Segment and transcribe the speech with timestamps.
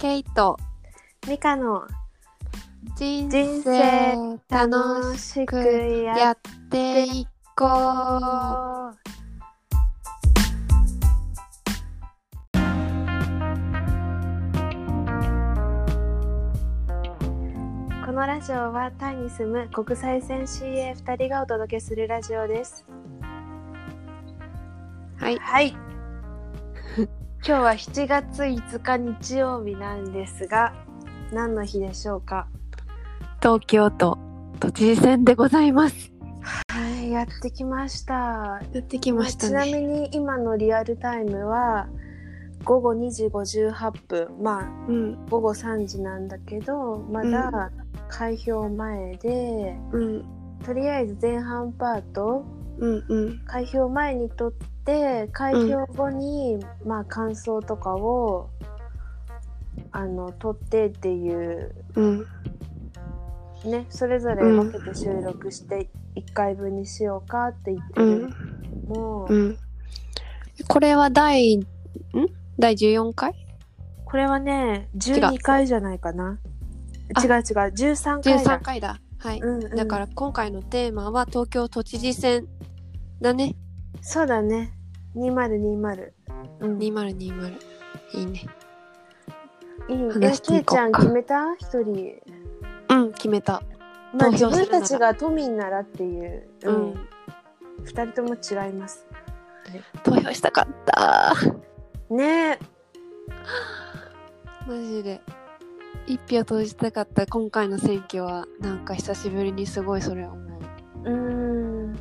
[0.00, 0.56] ケイト。
[1.28, 1.86] ミカの
[2.96, 6.38] 人人生生楽楽しくやっ
[6.70, 7.68] ていこう。
[18.06, 22.86] このラジオはタイに住む国際線 CA2 人がお届けするラジオです。
[25.18, 25.36] はい。
[25.36, 25.89] はい
[27.42, 30.74] 今日は7月5日日曜日なんですが
[31.32, 32.46] 何の日でしょうか？
[33.40, 34.18] 東京都
[34.60, 36.12] 都知事選でございます。
[36.68, 38.14] はいやってきました。
[38.14, 41.88] やってきましたちなみねに今のリアルタイムは
[42.64, 44.42] 午後2時58分。
[44.42, 45.26] まあうん。
[45.26, 47.70] 午後3時なんだけどまだ
[48.08, 50.24] 開票前で、うん。
[50.62, 52.44] とりあえず前半パート
[52.78, 53.38] うんうん。
[53.46, 54.52] 開票前にとっ
[54.90, 58.50] て開票後に、まあ感想とかを
[59.92, 62.26] あの取ってっていううん。
[63.64, 68.30] ねそれぞれ分けて収録して1回分にしようかって言ってうるん。
[68.88, 69.58] のも、うん。
[70.66, 71.66] これは第ん？
[72.58, 73.34] 第14回？
[74.04, 76.38] これはね12回じゃないかな。
[77.14, 77.22] あ。
[77.22, 77.40] 違う違う。
[77.40, 78.58] 13回だ。
[78.58, 78.98] 13回だ。
[79.18, 82.46] はい、うんうん、だから今回のテーマは東京都知事選
[83.20, 83.54] だね。
[84.00, 84.72] そうだね
[85.16, 86.12] 2020
[86.60, 86.82] うん。
[86.82, 87.58] いい2020
[88.14, 88.46] いいね。
[89.88, 90.82] え話しいちいこうか。
[90.82, 91.54] ゃん決めた？
[91.56, 92.20] 一人。
[92.88, 93.62] うん決めた。
[94.12, 94.78] まあ自投票するなら。
[94.78, 96.76] 分たちが都民ならっていう、ううん。
[96.92, 97.08] ん、
[97.84, 99.06] 二人とも違います。
[100.02, 101.34] 投票したかった。
[102.10, 102.52] ね。
[102.52, 102.58] え
[104.68, 105.20] マジで。
[106.06, 110.38] 一票投じたかった今回の選挙はなんか久しぶりにすごいそれ思う。
[111.04, 111.96] うーん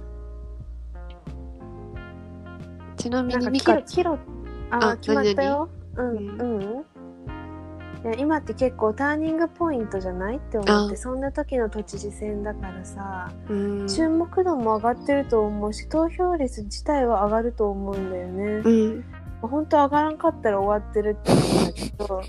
[3.00, 4.20] ちなみなんかにミカキロ
[4.70, 5.70] ああ決まったよ。
[5.96, 6.86] うんう
[8.04, 8.20] うん。
[8.20, 10.98] 今って結構ターニングポイントじゃないって思ってあ。
[10.98, 13.88] そんな時の都知事選だからさ、うん。
[13.88, 19.06] 注目度も上がってると思うし投票率自体は上がると思うんだよね、うん。
[19.42, 22.22] 本当上がらんかったら終わってるって思うんだけど。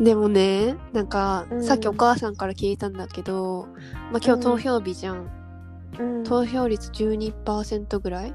[0.00, 1.62] でもねなんか、うん。
[1.62, 3.68] さっきお母さんから聞いたんだけど、
[4.10, 5.30] まあ、今日投票日じゃん、
[5.98, 6.24] うん。
[6.24, 8.34] 投票率12%ぐらい？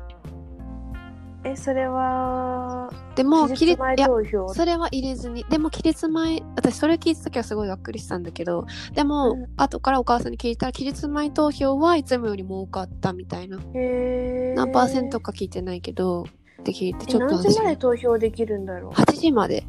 [1.43, 4.49] えそれはでも期日前投票？
[4.53, 5.45] それは入れずに。
[5.45, 9.45] でも期日前私それ聞いた時はすごいがっくりしたんだけどでも、うん。
[9.55, 13.57] 後からお母さんに聞いたら期日前投票はいつもよりも多かったみたいな。
[13.57, 16.25] 何パーセントか聞いてないけど
[16.61, 19.63] って聞いてえちょっと何時まで投票できるんだろう？8時まで。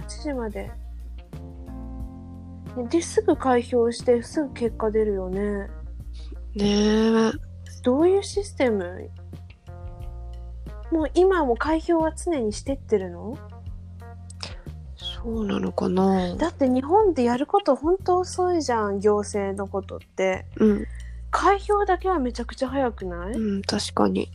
[0.00, 0.64] 8時まで。
[2.76, 5.68] ねですぐ開票してすぐ結果出るよね
[6.54, 7.32] ねえ。
[7.82, 9.10] どういうシステム？
[10.90, 13.38] もう今も開票は常にしてってるの？
[14.96, 16.34] そうなのかな。
[16.36, 20.46] だって日本でやること本当遅いじゃん行政のことって。
[20.56, 20.86] うん。
[21.30, 24.30] 開票だけはめちゃくちゃ早くない、うん確かに。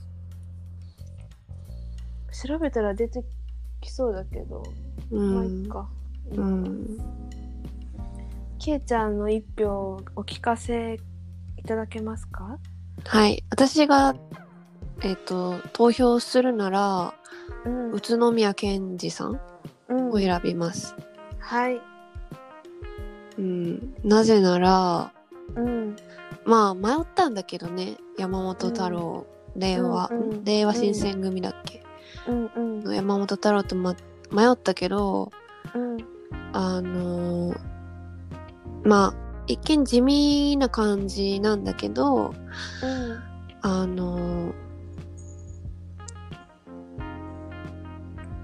[2.31, 3.23] 調べたら出て
[3.81, 4.63] きそうだけど、
[5.11, 5.87] うまあいいんか。
[6.31, 6.97] うん。
[8.57, 10.97] けいちゃんの一票お聞かせい
[11.67, 12.57] ただけますか？
[13.05, 13.43] はい。
[13.51, 14.15] 私が
[15.01, 17.13] えっ、と投票するなら
[17.65, 17.91] うん。
[17.91, 19.39] 宇都宮健児さん
[19.89, 20.09] うん。
[20.09, 20.95] を選びます、
[21.39, 21.79] はい。
[23.37, 25.13] うん、なぜなら
[25.55, 25.95] うん。
[26.45, 27.97] まあ迷ったんだけどね。
[28.17, 30.43] 山本太郎、令和、うんうん。
[30.43, 31.83] 令和新選組だっけ、
[32.27, 32.83] うんうん。
[32.83, 33.95] の山本太郎と、ま、
[34.31, 35.31] 迷ったけど
[35.75, 35.97] うん。
[36.53, 37.59] あのー
[38.83, 42.33] まあ一見地味な感じなんだけど
[42.83, 43.23] うん
[43.61, 44.67] あのー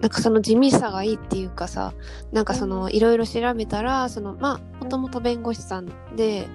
[0.02, 1.94] なんかその地味さがいいっていうかさ
[2.34, 5.86] なんかそのいろいろ調べたらそのまあもともと弁護士さん
[6.18, 6.50] で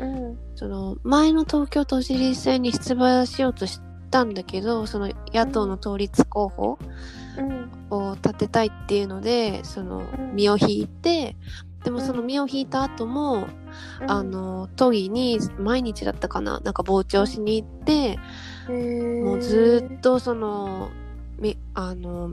[0.00, 0.38] うん。
[0.54, 6.78] その前の東京都知事選に出馬しようとしたんだけどその野党の統一候補
[7.38, 7.70] うん。
[7.90, 10.34] を立てたいっていうのでそのうん。
[10.34, 11.36] 身を引いて
[11.84, 13.65] でもその身を引いた後も、うん
[14.06, 16.60] あの都議に毎日だったかな？
[16.60, 18.16] なんか傍聴しに行って、
[18.68, 20.90] もうずーっとその
[21.38, 22.32] みあの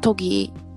[0.00, 0.68] 都議と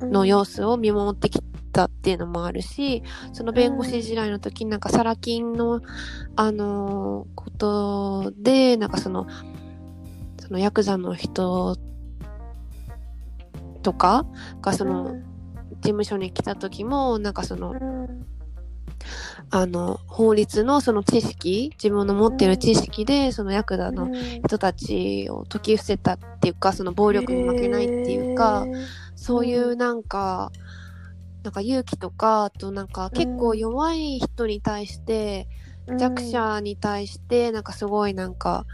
[0.00, 1.40] の様子を見守ってき
[1.72, 3.02] たっていうのもあるし
[3.32, 5.82] その弁護士時代の時になんかサラ金の
[6.36, 9.26] あのことでなんかその
[10.38, 11.76] そのヤクザの人
[13.82, 14.24] とか
[14.62, 18.26] がその事務所に来た時もなんかそのうん
[19.50, 24.08] あの法律のその知識自分の持ってる知識でそのヤクザの
[24.46, 28.66] 人たちを解き伏せたっていうかその暴力に負けないっていうか、
[29.16, 30.52] そういうなんか、
[31.42, 35.48] なんか勇気とかあとなんか結構弱い人に対して、
[35.98, 38.66] 弱者に対してなんかすごいなんか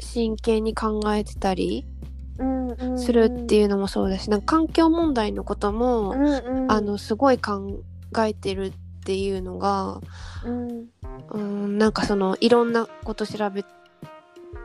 [0.00, 1.86] 真剣に考えてたり
[2.96, 6.14] するってういうのもそうだし、なんか環境問題のことも、
[6.68, 7.80] あのすごい考
[8.18, 10.00] えてるっていうのが
[10.44, 10.86] うん。
[11.30, 13.64] うんなんかそのいろんなこと調べ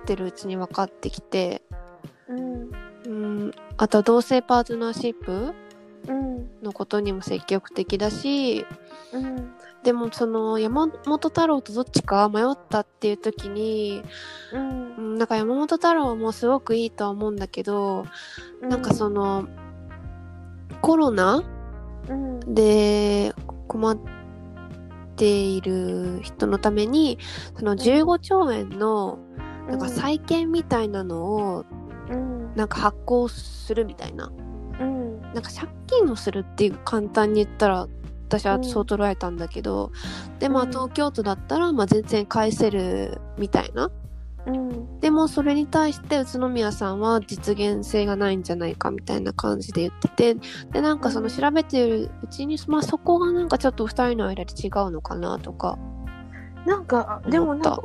[0.06, 1.62] てるうちに分かってきて、
[2.28, 2.72] うん。
[3.06, 5.54] うん、あとは同性パートナーシップ
[6.07, 6.50] うん。
[6.62, 8.66] のことにも積極的だし
[9.13, 9.54] うん。
[9.84, 14.01] でもその山本太郎とどっちか迷ったっていう時に、
[14.54, 14.95] うん。
[14.95, 18.06] うん、なんか山本太郎もすごくいいとは思うんだけど、
[18.62, 19.48] なんかその
[20.81, 21.44] コロナ
[22.07, 22.54] うん。
[22.54, 23.34] で
[23.68, 24.22] 困って
[25.21, 27.18] いる人のために
[27.57, 29.19] その15兆円の
[29.68, 31.65] なんか債券みたいなのを
[32.10, 32.56] うん。
[32.56, 34.31] なんか発行するみたいな。
[34.80, 35.21] うん。
[35.21, 37.88] なんか借金をするっていう簡単に言ったら
[38.27, 38.63] 私はうん。
[38.63, 39.92] そう捉えたんだけど、
[40.39, 40.69] でまあうん。
[40.69, 43.89] 東京都だったらまあ全然返せるみたいな
[44.45, 45.00] うん。
[45.00, 50.36] でもそれに対して宇都宮さんは実現性がないんじゃないかみたいな感じで言ってて
[50.72, 55.78] でなんかその調べてるうちに、まあそこがなんかちょっと二人の間で違うのかなとか。
[56.66, 57.81] なんかでもなんか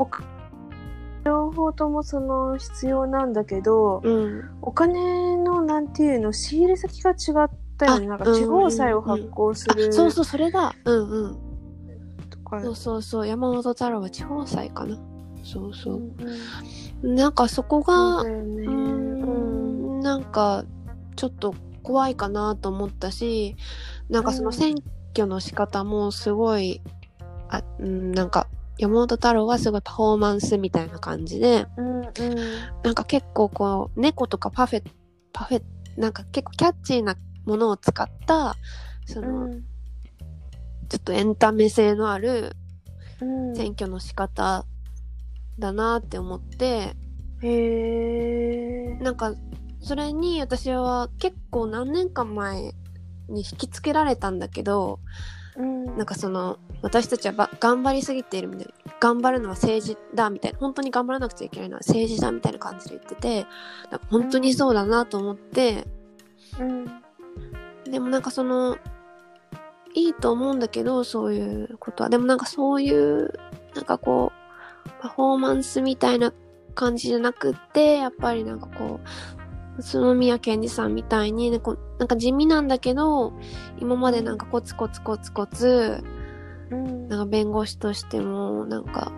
[1.25, 4.51] 両方ともその必要なんだけどうん。
[4.63, 8.07] お金のなんていうの仕入れ先が違ったよね。
[8.07, 11.49] あなんか地方債を発行すあるそうそうそれだうんうん。
[12.63, 13.27] そうそうそう。
[13.27, 14.99] 山本太郎は地方債かな
[15.51, 16.03] そうそう。
[17.03, 18.67] なんかそこがそうね。
[18.67, 20.65] んなんか
[21.17, 23.57] ちょっと怖いかなと思ったし
[24.11, 24.75] なんかその選
[25.15, 26.83] 挙の仕方もすごい、
[27.49, 28.47] あうん、なんか
[28.77, 32.13] 山本太郎はすごいパフォーマンスみたいな感じでうんうん。
[32.83, 34.83] なんか結構こう猫とかパフェ
[35.33, 35.63] パフェ
[35.97, 37.17] なんか結構キャッチーな
[37.47, 38.55] ものを使った
[39.07, 39.63] その、うん。
[40.91, 42.53] ちょっとエンタメ性のある
[43.23, 43.57] うん。
[43.57, 44.67] 選挙の仕方
[45.59, 46.95] だなって思って、
[47.43, 49.35] へえなんか
[49.81, 52.75] それに私は結構何年間前
[53.29, 55.01] に引きつけられたんだけど
[55.59, 55.97] うん。
[55.97, 58.73] なんかその私たちはば頑張りすぎているみたいな。
[59.01, 60.59] 頑張るのは政治だみたいな。
[60.59, 63.47] 本当に頑張らなくちゃいけないのは政治だみたいな感じで言ってて
[63.91, 65.87] なんか本当にそうだなと思って、
[66.59, 66.87] うん。
[67.91, 68.79] でもなんかその
[69.95, 72.11] いいと思うんだけどそういうことは。
[72.11, 73.33] でもなんかそういう
[73.75, 74.38] なんかこう
[75.01, 76.33] パフォーマンスみたいな
[76.75, 79.01] 感じじゃなくってやっぱりなんかこ
[79.77, 83.33] う宇都宮健二さんみたいに、ね、こうなんか地味なんだけど
[83.81, 86.03] 今までなんかコツコツコツコツ
[86.71, 87.09] うん。
[87.09, 89.13] なんか弁護士としてもなんか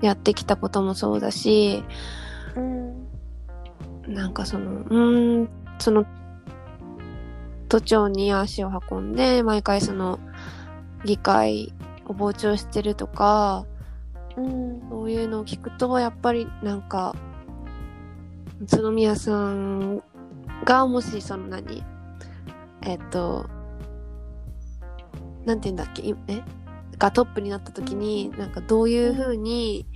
[0.00, 1.84] やってきたこともそうだし
[2.56, 3.06] うん。
[4.06, 6.06] なんかそのうーんその
[7.68, 10.20] 都庁に足を運んで毎回その
[11.04, 11.72] 議会
[12.06, 13.66] を傍聴してるとか
[14.36, 14.80] うん。
[14.88, 17.14] そういうのを聞くとやっぱりなんか
[18.60, 20.02] 宇都宮さん
[20.64, 21.84] がもしそんなに
[22.82, 23.46] えっと
[25.44, 26.42] なんて言うんだっけいえ？
[26.98, 29.86] がトップになった時になんかどういう風に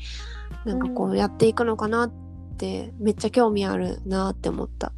[0.64, 2.12] なんかこうやっていくのかなっ
[2.58, 4.92] てめっちゃ興味あるなって思った。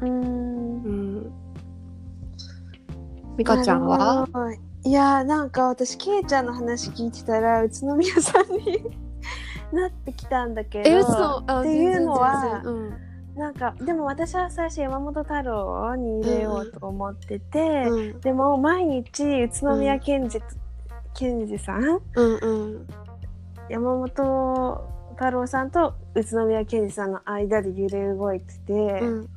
[0.00, 0.82] うん。
[0.82, 1.32] うん。
[3.36, 4.26] ミカちゃんは？
[4.88, 8.82] いやーなんか私ケイちゃんの話聞いてたら宇都宮さんに
[9.70, 17.98] なってきたんだけどえ、っていうのは全然全然なんかでも私は最初山本太郎に入れようと思ってて、うん。
[17.98, 18.20] うん。
[18.20, 20.40] でも毎日宇都宮健二、
[21.12, 22.86] 健二さんうんうん。
[23.68, 29.28] 山本太郎さんと宇都宮健二さんの間で揺れ動いてて、うん。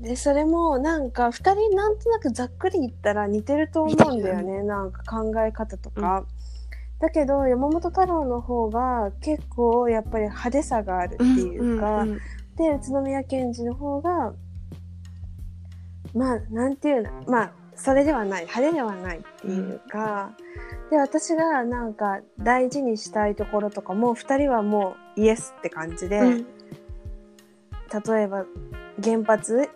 [0.00, 4.62] でそれもなんか2人なんとなくざっくり言ったら似てると思うんだよね。
[4.62, 6.24] なんか考え方とか。
[7.00, 12.20] だけど山本太郎の方が結構やっぱり派手さがあるっていうか、うんうん
[12.56, 14.32] で宇都宮健二の方が
[16.14, 20.30] まあなんていうのまあそれではない派手ではないっていうか、
[20.88, 26.46] で私がなんか大事にしたいところとかも2人はもうイエスって感じで、うん
[28.06, 28.44] 例えば
[29.02, 29.68] 原発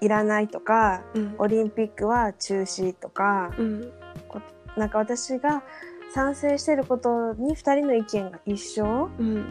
[0.00, 1.34] いらないとかうん。
[1.38, 3.92] オリンピックは中止とかうん。
[4.76, 5.62] なんか私が
[6.14, 9.10] 賛成してることに2人の意見が一緒。
[9.18, 9.50] うん。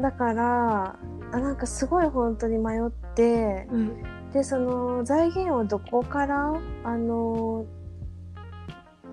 [0.00, 0.96] だから
[1.32, 4.02] あなんかすごい本当に迷ってうん。
[4.32, 7.66] でその財源をどこからあの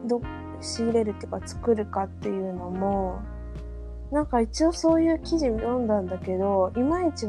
[0.06, 0.22] ど
[0.62, 3.22] 仕入れるっていうか作るかっていうのも
[4.12, 7.28] なんか一応そういう記事読んだんだけどいまいち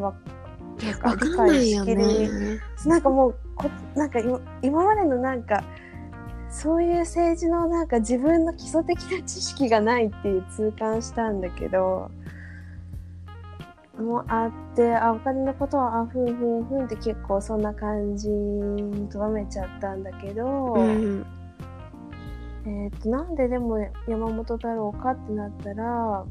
[0.87, 2.29] はいうか理解しきね
[2.85, 2.91] れ。
[2.91, 5.65] なんかもうこなんか今今までのなんか
[6.51, 12.11] そういう政治のなんか自分の基礎的な知識がないっていう痛感したんだけど
[13.99, 21.27] もうあってあお金のことはあふんふんふんって結構そんな感じにとどめちゃったんだけど、うん。
[22.65, 26.25] えー、となんででも山本太郎かってなったら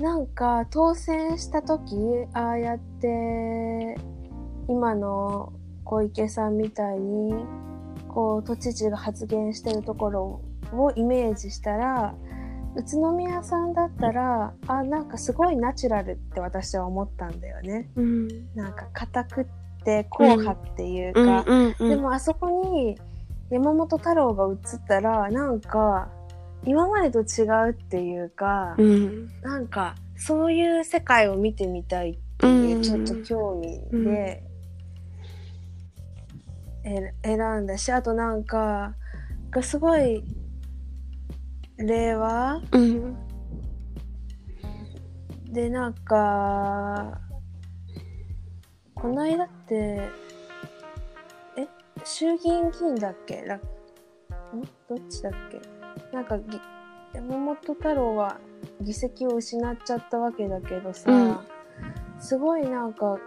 [0.00, 1.96] なんか当選した時
[2.32, 3.96] ああやって
[4.68, 5.52] 今の
[5.84, 7.34] 小池さんみたいに
[8.08, 10.40] こう都知事が発言してるところ
[10.72, 12.14] をイメージしたら
[12.74, 17.90] 宇都宮さんだったらあなんかすごいナチュラルって私は思ったんだよね。
[17.96, 18.28] うん。
[18.54, 19.46] なんか硬くっ
[19.84, 21.22] て硬派っていうう
[21.70, 21.78] んか。
[21.78, 22.98] でもあそこに
[23.50, 26.08] 山本太郎が映ったらなんか
[26.64, 29.28] 今までと違うっていうか、うん。
[29.42, 34.44] なんかそういう世界を見てみたいっていううんちょっと興味で、
[36.84, 38.94] え選んだしあとなんか
[39.50, 40.24] がすごい
[41.78, 43.16] 令和うん。
[45.52, 47.20] でなんか
[48.94, 50.08] この間って
[51.58, 51.68] え
[52.04, 53.42] 衆議院議員だっけ？
[53.42, 53.60] らん？
[54.88, 55.81] どっちだっけ？
[56.12, 56.60] なんかぎ
[57.14, 58.38] 山本太郎は
[58.80, 61.38] 議席を失っちゃったわけだけどさ、うん
[62.20, 63.18] すごいなんか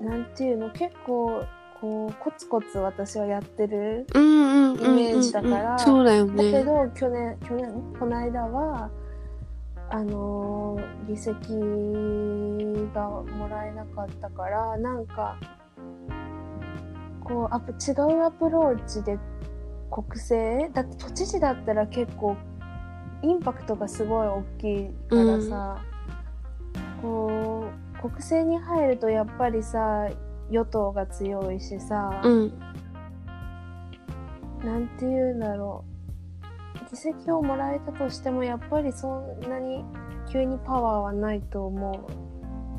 [0.00, 1.44] なんていうの結構
[1.80, 4.06] こうコツコツ私はやってる。
[4.12, 6.64] イメージだからそうだけね。
[6.64, 7.70] ど去年去年？
[8.00, 8.90] この間は
[9.90, 11.36] あのー議席
[12.92, 15.36] がもらえなかったからなんか
[17.22, 19.18] こうアプ違うアプローチで
[19.94, 20.72] 国政？
[20.72, 22.36] だって都知事だったら結構
[23.22, 25.80] インパクトがすごい大きいからさ、
[27.00, 30.08] こう国政に入るとやっぱりさ
[30.50, 32.52] 与党が強いしさ、うん。
[34.64, 35.84] なんて言うんだろ
[36.86, 39.84] う議席をもらえたとしてもやっぱりそんなに
[40.28, 41.92] 急にパワーはないと思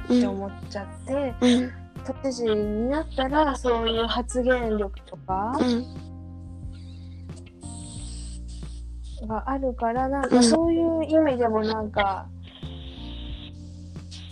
[0.10, 1.72] うって思っちゃって、うん。
[2.06, 6.15] 都知事になったらそういう発言力とかうん。
[9.26, 12.36] があるからなんかうんそういう意味でもなんか、うん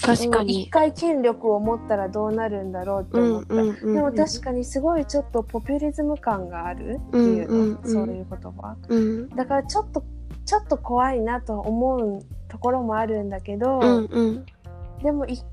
[0.03, 0.69] 一確かに。
[0.69, 3.53] 回権力を持ったらどうなるんだろうってうん思った。
[3.55, 3.93] うんうん。
[3.93, 8.75] でも確かにすごいちょっとポピュリズム感があるっていうの、うんうんうんそういう言葉。
[8.89, 9.29] うん。
[9.29, 10.03] だからちょっと
[10.45, 14.45] ちょっと怖いなと思うところもあるんだけど、うんうん。
[15.01, 15.43] でも一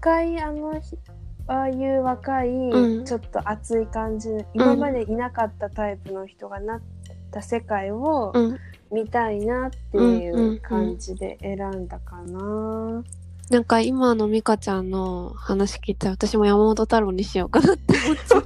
[0.00, 0.98] 回あのひ
[1.46, 6.80] ああいう若い、うんちょっと熱い感じ今までいなかったタイプの人がなっ
[7.28, 8.58] た世界をうん。
[8.90, 13.04] 見たいなっていう感じで選んだかな。
[13.50, 18.44] なんか今のミカちゃんの話聞いて私も山本太郎にしようかなって思っちゃっ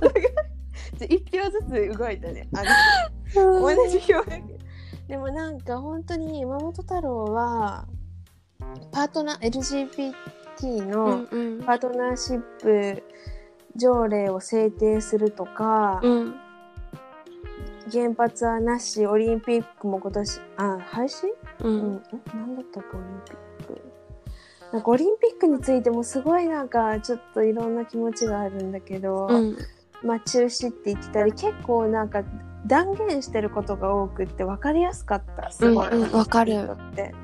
[0.98, 2.48] じゃ一票ずつ動いたね。
[2.54, 2.70] あた。
[3.34, 4.58] 同じ票だけど。
[5.08, 7.86] でもなんか本当に山本太郎は
[8.92, 10.14] パートナー
[10.60, 11.62] LGBT の、うんうん。
[11.64, 13.02] パートナーシップ
[13.76, 16.34] 条例を制定するとか、うん。
[17.90, 21.68] 原発はなし、オリンピックも今年、あ、廃止う。
[21.68, 22.02] うんん。
[22.34, 23.82] なんだったっけ、オリンピック？
[24.72, 29.56] なんかオリンピックについてもすごいなんかちょっといろんな気持ちがあるんだけど、うん。
[30.02, 32.22] まあ中止って言ってたり、結構なんか
[32.66, 35.50] 断言してることが多くって分かりやすかった。
[35.50, 35.88] すごい。
[35.88, 37.14] うんうんわかる人って。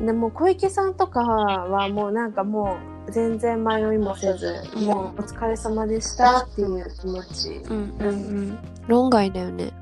[0.00, 7.50] でも小池さんとかはもうなんかもう全然迷いもせず、もうお疲れ様でしたっていう気持ち。
[7.70, 8.58] うんうんうん。
[8.88, 9.72] 論外だよね。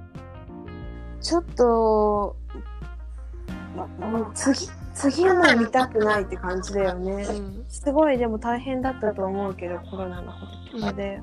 [1.20, 2.36] ちょっと、
[3.98, 7.24] もう次、次はもう見たくないって感じだよね。
[7.24, 7.64] うん。
[7.68, 10.38] すごいでも大変だったと思うけど、コロナのこ
[10.72, 11.20] ととかで。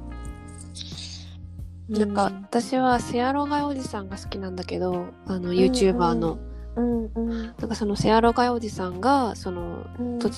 [1.87, 6.37] なんか私はセアロガイおじさんが好きなんだけど、あの YouTuber の。
[6.75, 10.19] うんうんなんかそのセアロガイおじさんが、そのうん。
[10.19, 10.29] 都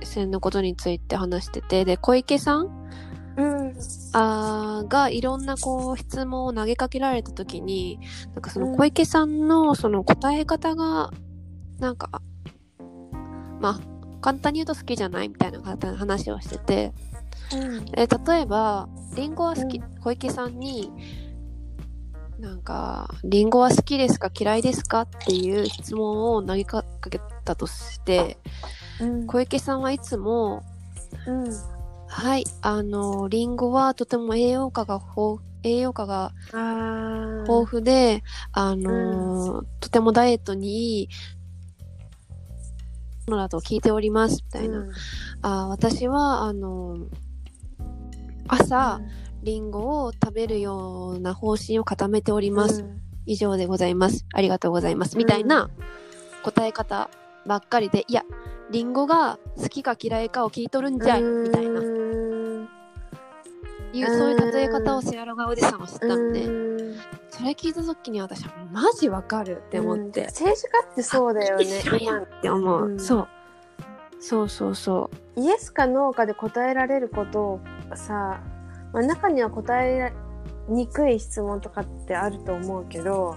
[0.00, 2.66] 知事選のことについて話してて、で、小池さん？
[3.36, 3.74] うん。
[4.12, 8.00] あーがいろんなこう質問を投げかけられた時に、
[8.34, 11.10] なんかその小池さんのその答え方が、
[11.78, 12.22] なんか、
[13.60, 13.80] まあ、
[14.20, 15.60] 簡単に言うと好きじゃないみたいな
[15.96, 16.92] 話をしてて、
[17.54, 17.86] うん。
[17.96, 20.90] え例えば、リンゴは好き、小池さんに、
[22.40, 24.30] なんか、リンゴは好きですか？
[24.36, 25.02] 嫌いですか？
[25.02, 28.38] っていう質問を投げかけたとして、
[29.00, 29.26] うん。
[29.26, 30.62] 小池さんはいつも、
[31.26, 31.50] うん。
[32.08, 36.32] はい、あの、リンゴはとても栄養価が豊栄養価が
[37.48, 41.08] 豊富で、あのーとてもダイエットにいい
[43.28, 44.78] のだと聞いております、みたいな。
[44.78, 44.90] うん
[45.42, 46.98] あー私は、あの、
[48.48, 49.00] 朝、
[49.42, 52.82] リンゴを食べるような方針を固めております。
[52.82, 52.98] うん
[53.30, 54.24] 以上でございます。
[54.32, 55.18] ありがとうございます。
[55.18, 55.68] みたいな
[56.44, 57.10] 答え方
[57.46, 58.24] ばっかりで、いや、
[58.70, 61.80] リンゴが好きか嫌いかを聞いとるんじゃい、みたいな。
[61.80, 62.08] うん
[63.92, 66.78] いう、そういう例え方をセアロがおじさんはしたんで、うん
[67.30, 70.22] それ聞いた時に私はマジわかるって思って。
[70.22, 73.28] うん政治家ってそうだよね 一緒やんって思う、うんそう。
[74.20, 77.60] そうそうそイエスかノーかで答えられることを
[77.94, 78.40] さ、
[78.92, 80.12] まあ、中には答え
[80.68, 83.36] にくい質問とかってあると思うけど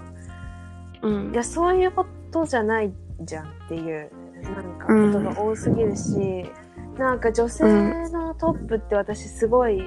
[1.02, 1.08] う。
[1.08, 1.36] うんい。
[1.36, 4.10] やそういうことじゃないじゃんっていう
[4.42, 6.50] なんかことが多すぎるし、
[6.98, 7.64] なんか女性
[8.10, 9.82] のトップって私すごい、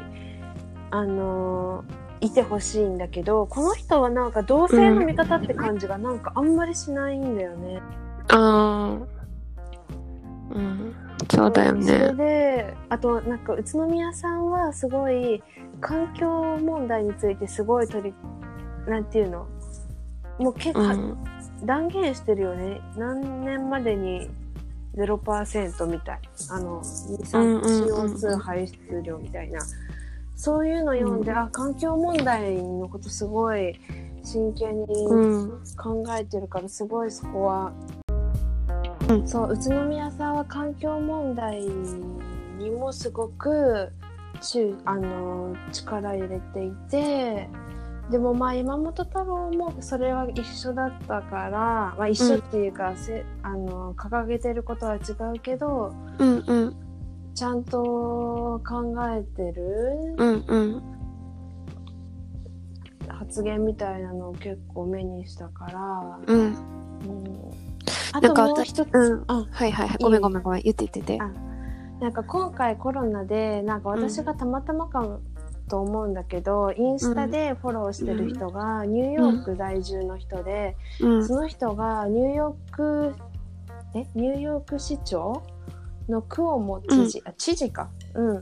[0.91, 7.81] あのーいてほしいんだけどこの人はなんか同性の味方って感じがなんかあんまりしないんだよね。
[8.29, 10.55] ああ。
[10.55, 10.95] うん。
[11.29, 12.13] そうだよそれね。
[12.13, 15.43] であとなんか宇都宮さんはすごい
[15.81, 18.13] 環境問題についてすごい取り
[18.89, 19.45] なんていうの？
[20.39, 21.17] もう結構、うん。
[21.65, 24.29] 断言してるよね何年までに
[24.95, 26.19] 0%みたい。
[26.49, 28.13] あの二酸うんうんうんうん。
[28.13, 29.59] CO2 排出量みたいな。
[30.35, 31.37] そういうの読んで、うん。
[31.37, 33.79] あ環境問題のことすごい
[34.23, 35.49] 真剣にうん。
[35.77, 37.73] 考えてるからすごいそこは、
[39.09, 39.27] うん。
[39.27, 41.61] そう宇都宮さんは環境問題
[42.57, 43.91] にもすごく
[44.41, 47.49] 中あの力入れていて
[48.09, 54.99] でもまあ山本太郎もそれは一緒だったから、まあ、一緒っていうか、せあの掲げてることは違
[55.35, 56.75] うけどうんうん。
[57.33, 60.83] ちゃんと考えてるうんうん。
[63.09, 66.39] 発言みたいなのを結構目にしたから、うん。
[66.39, 66.55] うん
[68.13, 69.23] あともう一つ、うん。
[69.27, 69.97] あはいはいはい。
[69.99, 70.61] ごめんごめんごめん。
[70.61, 71.21] 言って言ってて。
[71.21, 71.29] あ
[71.99, 75.19] なんか今回コロナでなんか私がたまたまか
[75.67, 81.23] と思うんだけど、インスタでフォローしてる人がニューヨーク在住の人で、うん。
[81.27, 83.15] その人がニューヨーク
[83.95, 85.43] えニューヨーク市長？
[86.07, 88.33] のクオモ知事、あ知事か、うん、う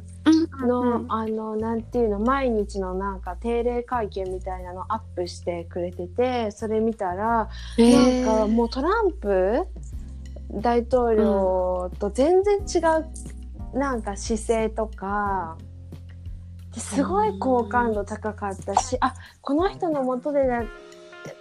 [0.66, 0.68] ん。
[0.68, 1.06] の、うん。
[1.08, 9.66] あのなんていうの毎日のなんか定例会見みたいなのアップしてくれててそれ見たらえなんかもうトランプ
[10.52, 12.80] 大統領と全然違
[13.74, 15.73] うなんか姿勢とかで
[16.76, 20.64] すごい好感度高かったしあこの人のもとでだ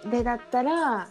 [0.09, 1.07] でだったら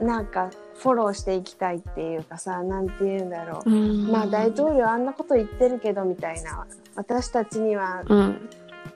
[0.00, 4.10] なんかフォローしていきたいっていうかさなんて言うんだろう、うん。
[4.10, 8.48] まあ大統領あんなこと言ってるけどみたいな私たちにはうん。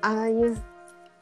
[0.03, 0.63] ああいう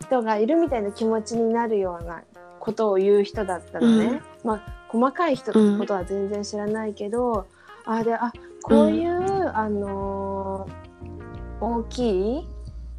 [0.01, 2.23] 人がいるみたいな気持ちになるような
[2.61, 4.07] ことを言う人だったのね、
[4.45, 4.49] うん。
[4.49, 7.47] まあ細かい人のことは全然知らないけど、
[7.85, 8.33] あであ
[8.63, 10.89] こういう、あのー
[11.61, 12.49] 大きい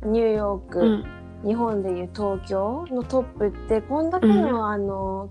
[0.04, 1.06] ニューヨーク、うん。
[1.46, 5.30] 日本でいう東京のトップってこんだけの、あの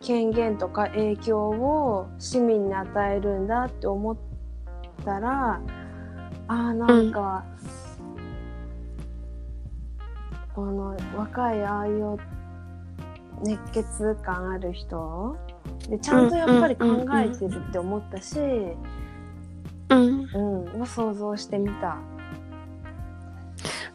[0.00, 4.16] 権限とか影響を市民に与えるんだって思っ
[5.04, 5.60] たら
[6.48, 7.44] あーなんか、
[10.54, 12.16] この若いああいう
[13.42, 15.36] 熱血感ある人？
[15.90, 20.28] でちゃんとやっぱり考えてるって思ったし、うん。
[20.74, 21.98] うん、を想像してみた。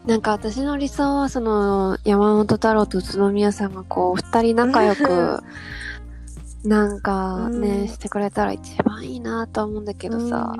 [0.05, 5.39] なんか私の理想はその山本太郎と宇都宮さんがこう二人仲良く
[6.65, 7.87] なんかね、うん。
[7.87, 10.53] してくれたら一番いいなとは思うんだけどさ、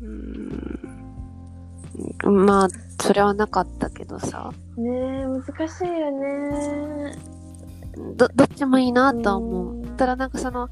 [0.00, 0.06] う
[2.30, 2.68] ん、まあ
[3.00, 4.50] それはなかったけどさ。
[4.52, 4.90] うんね
[5.22, 7.16] え難しいよね。
[8.16, 9.96] どどっちもいいなとは思う、うん。
[9.96, 10.68] ただなんかその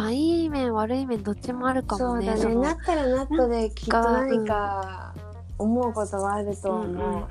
[0.00, 2.26] まあいい面悪い面どっちもあるかもね。
[2.28, 2.54] そうだね。
[2.54, 5.14] のなったらなったできっと何か
[5.58, 7.28] 思うことはあると思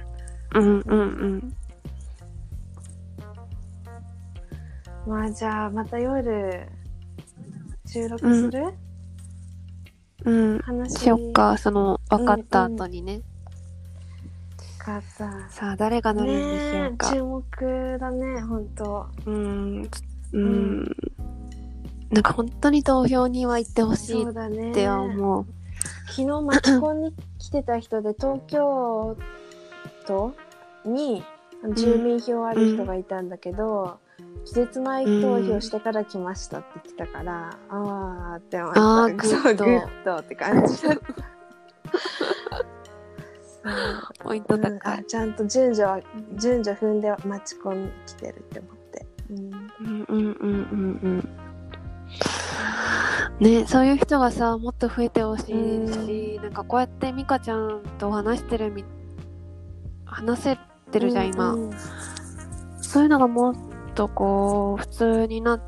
[0.53, 0.60] う。
[0.60, 0.79] うん。
[0.82, 1.55] うんうん
[5.08, 6.67] まあじゃあまた夜
[7.88, 8.67] 収録する、
[10.25, 10.60] うん。
[10.60, 10.99] 話。
[10.99, 13.23] しよっかその分かった後にね、
[14.77, 15.49] かった。
[15.49, 19.08] さあ誰が乗るんでしょうか、ねえ注目だね本当。
[19.25, 19.89] うーん、
[20.34, 20.95] うん、
[22.12, 24.74] なんか本当に投票には行ってほしいっ。
[24.74, 25.45] ては思う。
[26.08, 29.15] 昨日マチコンに来てた人で東京
[30.08, 30.34] 都
[30.86, 31.24] に
[31.76, 34.00] 住民票ある人がいたんだけど、
[34.45, 39.04] 期日前投票してから来ましたって言ってたから、あーって思った。
[39.04, 41.04] あー good そう good って感じだった。
[44.24, 45.00] ポイントうん高い。
[45.00, 46.00] あちゃんと順序は
[46.36, 49.06] 順序踏んで街コン来てるって思って。
[49.30, 51.30] うんうんうんうんうんうん。
[53.39, 58.84] ね、そういう人がさ、もっと増えてほしいし、なんかこうやってミカちゃんと話してるみ、
[60.06, 60.58] 話せ
[60.91, 61.54] てるじゃん、今。
[61.54, 61.71] うん
[62.89, 63.56] そういうのがもっ
[63.93, 65.62] とこう、普通になっ、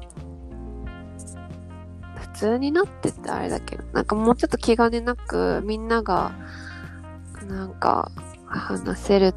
[2.16, 6.32] 普通になってってあれだけど、なんかもうちょっと気兼ねなく、みんなが、
[7.48, 8.12] なんか、
[8.48, 9.36] 話せる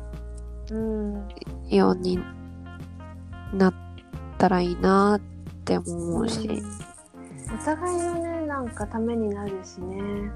[0.71, 1.29] うん
[1.69, 2.19] ように
[3.53, 3.75] なっ
[4.39, 5.21] たらいいなっ
[5.67, 6.63] て思うし。
[7.55, 10.31] お互いのねなんかためになるしね。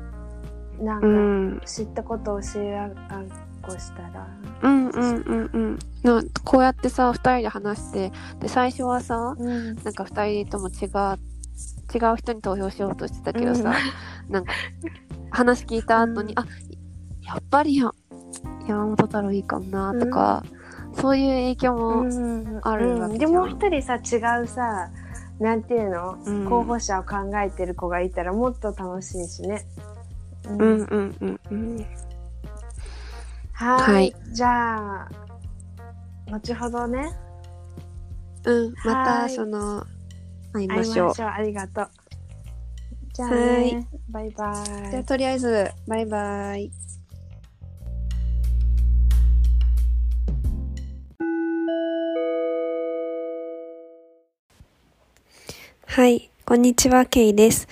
[0.81, 1.07] なんうか
[1.57, 1.61] ん。
[1.67, 2.93] 知ったことを教えあっ
[3.63, 4.27] こしたら。
[4.63, 5.79] うんうんうんうん。
[6.03, 9.75] なこうやってさ、二人で話して、で、最初はさ、うん。
[9.77, 11.19] なんか二人とも違う、
[11.95, 13.75] 違う人に投票しようとしてたけどさ、
[14.29, 14.53] なんか、
[15.31, 16.39] 話聞いた後に、うん。
[16.39, 16.47] あ、
[17.25, 17.91] やっぱりや、
[18.67, 20.45] 山本太郎いいかもな、とか、
[20.95, 23.31] そういう影響も、うんあるわけじゃん。
[23.31, 24.91] でもう一人さ違うさ
[25.40, 26.48] なんていうの、うん。
[26.48, 29.64] 候補者を考えてる子がいたらもっと楽しいしね。
[30.48, 31.87] ううんうんうんうん。
[33.53, 33.83] はい。
[33.83, 34.14] はい。
[34.33, 35.09] じゃあ
[36.31, 37.12] 後ほどね。
[38.44, 39.85] うん、また、はいその、
[40.53, 41.14] 会いまましょう。
[41.14, 41.29] しょう。
[41.29, 41.90] ありがとう。
[43.12, 44.53] じゃあはねバイバ
[44.87, 44.90] イ。
[44.90, 46.70] じゃあ、とりあえず、バイバイ。
[55.90, 57.66] はい、こんにちは、ケイです。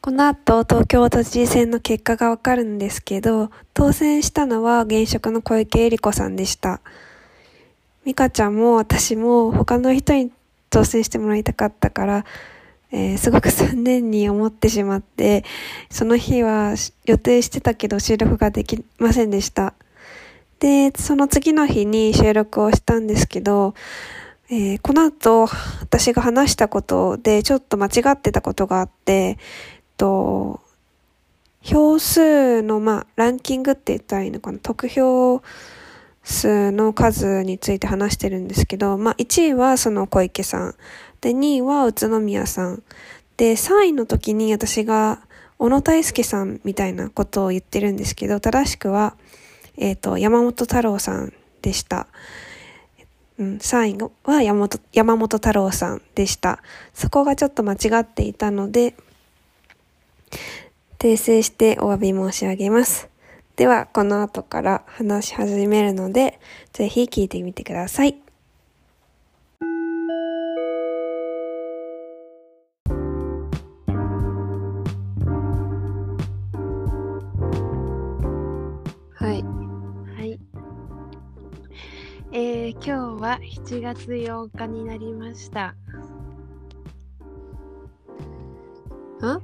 [0.00, 6.80] この後、東京都知事選の結果がわかるんですけど、当選したのは現職の小池百合子さんでした。
[8.04, 10.30] 美香ちゃんも私も他の人に
[10.70, 12.24] 当選してもらいたかったから、
[12.92, 15.44] えーすごく残念に思ってしまって、
[15.90, 19.74] その日は予定してたけど収録ができませんでした。
[20.60, 23.74] で、その次の日に収録をしたんですけど、
[24.56, 25.48] えーこの後
[25.80, 29.36] 私が話したことでちょっと間違ってたことがあって、
[29.96, 30.60] と、
[31.60, 35.42] 票数の、まあ、ランキングって言ったらいいのかな、得票
[36.22, 40.74] 数の数について話してるんですけど、まあ、1位はその小池さん。
[41.20, 42.84] で、2位は宇都宮さん。
[43.36, 45.20] で、3位の時に私が
[45.58, 49.16] 小野大輔さんみたいなことを言ってるんですけど、正しくは、
[49.76, 52.06] えっ、と、山本太郎さんでした。
[53.38, 56.62] うん、3位は山本山本太郎さんでした。
[56.92, 58.94] そこがちょっと間違っていたので、
[60.98, 63.08] 訂正してお詫び申し上げます。
[63.56, 66.40] では、この後から話し始めるので、
[66.72, 68.12] ぜひ聞いてみてください。
[68.12, 68.23] はい。
[82.82, 85.74] 今日は7月8日になりました。
[89.22, 89.38] あ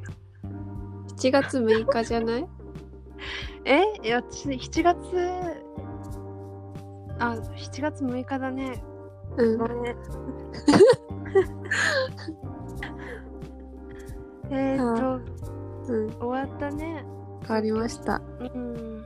[1.16, 2.47] ?7 月6日じゃない？
[3.64, 3.83] え？
[4.03, 4.97] いや、私7月、
[7.19, 8.83] あ、7月6日だね。
[9.38, 9.69] うんご。
[9.69, 9.97] めん。
[14.53, 15.21] えーっ
[15.87, 16.11] と、うん。
[16.19, 17.05] 終わったね。
[17.47, 18.21] 変わりました。
[18.40, 19.01] うん。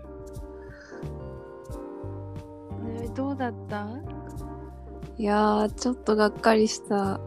[2.94, 3.87] ねどうだった？
[5.16, 7.20] いやー、ちょっとがっかりした。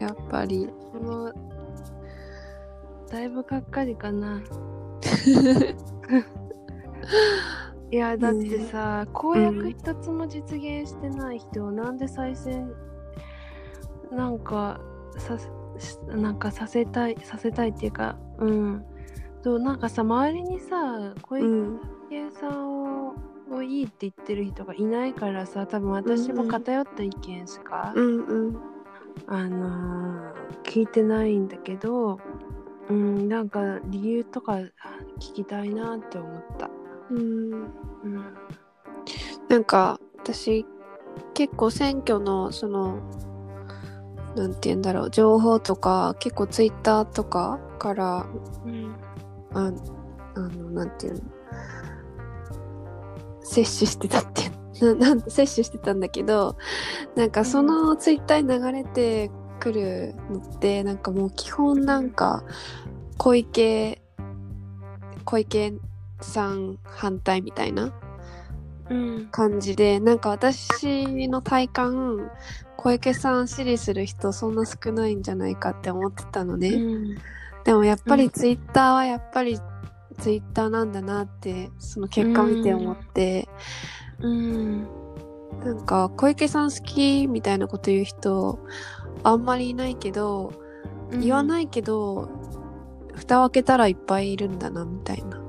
[0.00, 0.68] やっぱり。
[0.94, 1.34] もう、
[3.10, 4.40] だいぶがっかりかな。
[7.90, 12.72] いや、だってさ、公約一つも実現してない人をなんで再選、
[14.10, 14.80] なんか、
[15.16, 15.48] さし
[16.06, 18.84] なんかさせたい、させたいっていうか、うん。
[19.42, 21.80] そうなんかさ、周りにさ、小池うん。
[22.32, 23.12] さん
[23.50, 28.56] ををいいって言ってる人がいないからさ、多分私も偏った意見しか、うんうん。
[29.26, 32.20] あのー聞いてないんだけど、
[32.88, 34.54] うん、なんか理由とか
[35.18, 36.70] 聞きたいなって思った。
[37.10, 37.52] うん。
[37.52, 38.24] うん。
[39.48, 40.66] なんか、私、
[41.34, 43.00] 結構選挙の、その、
[44.36, 48.26] なんて言うんだろう、情報とか、結構ツイッターとかから、
[48.64, 48.94] うん。
[49.54, 49.72] あ
[50.34, 51.20] あの、なんていうの、
[53.48, 54.50] 摂取してたって、
[54.84, 56.56] な なん摂取してたんだけど、
[57.16, 59.30] なんかそのツイッターに流れて
[59.60, 62.44] くるのって、なんかもう基本なんか、
[63.16, 64.02] 小池、
[65.24, 65.74] 小池
[66.20, 67.92] さん反対みたいな
[68.90, 69.28] うん。
[69.30, 72.30] 感じで、なんか私の体感、
[72.76, 76.68] 小池さん支持する人そんな少ないんじゃないかって思ってたのね。
[76.70, 77.18] うん。
[77.64, 79.58] でもやっぱうんりツイッターはやっぱり
[80.18, 83.48] ツイッターなんだなって、その結果見て思って、
[84.20, 84.86] うん。
[85.64, 88.60] なんか小池さん好きみたいなこと言う人
[89.24, 90.52] あんまりいないけど、
[91.10, 92.28] 言わないけど、
[93.14, 95.38] 蓋を開けたらいっぱいいるんだなみたいな。
[95.38, 95.42] う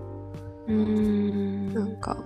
[0.67, 1.73] ーん。
[1.73, 2.17] なんか。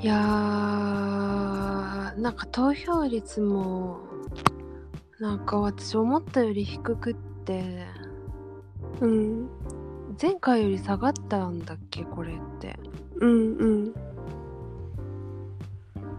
[0.00, 0.18] いやー
[2.20, 4.00] なんか投票率も
[5.20, 7.86] なんか私思ったより低くって
[9.02, 9.48] うん。
[10.20, 12.04] 前回より下がったんだっけ？
[12.04, 12.78] これって。
[13.16, 13.94] うんうん。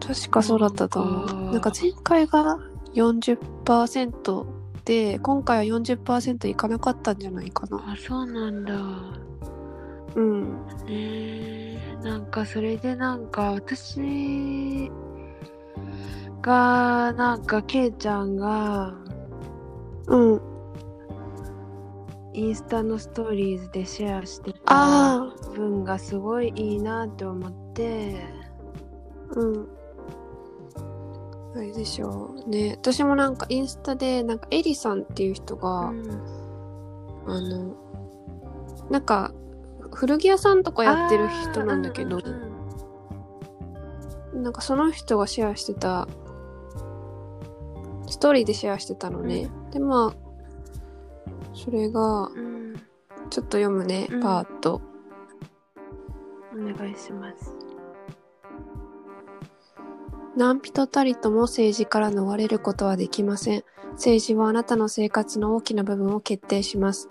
[0.06, 1.52] 確かそうだったと思う。
[1.52, 1.72] なんか。
[1.80, 2.60] 前回が
[2.94, 4.46] 40%
[4.86, 7.78] で今回は40%いかなかったんじゃないかな。
[7.78, 8.74] あそうなんだ。
[10.16, 10.66] うん。
[10.86, 11.80] ねえ。
[12.04, 14.92] なんかそれでなんか私
[16.42, 18.94] がなんかケイちゃんが
[20.08, 20.42] うん
[22.34, 28.16] インスタのストーリーズでシェアしてたあ文がすごいいいなって思って。
[29.36, 29.68] あうん。
[31.56, 32.78] あれでしょうね。
[32.80, 36.10] 私もなんかインスタでなんかエリさんっていう人が、うん。
[37.28, 37.76] あの
[38.90, 39.34] なんか
[39.92, 42.54] 古着屋さんとかやってる人なんだけど、うんうん
[44.34, 46.08] なんかその人がシェアしてた
[48.10, 50.23] ストーリーでシェアしてたのね、でまあ
[51.64, 52.74] それがうん
[53.30, 54.82] ちょっと読むね、うんパーッと
[56.54, 57.56] お願いします
[60.36, 63.64] 何人たりとも政治から逃れることはできません。
[63.92, 67.08] 政治はあなたの生活の大きな部分を決定します。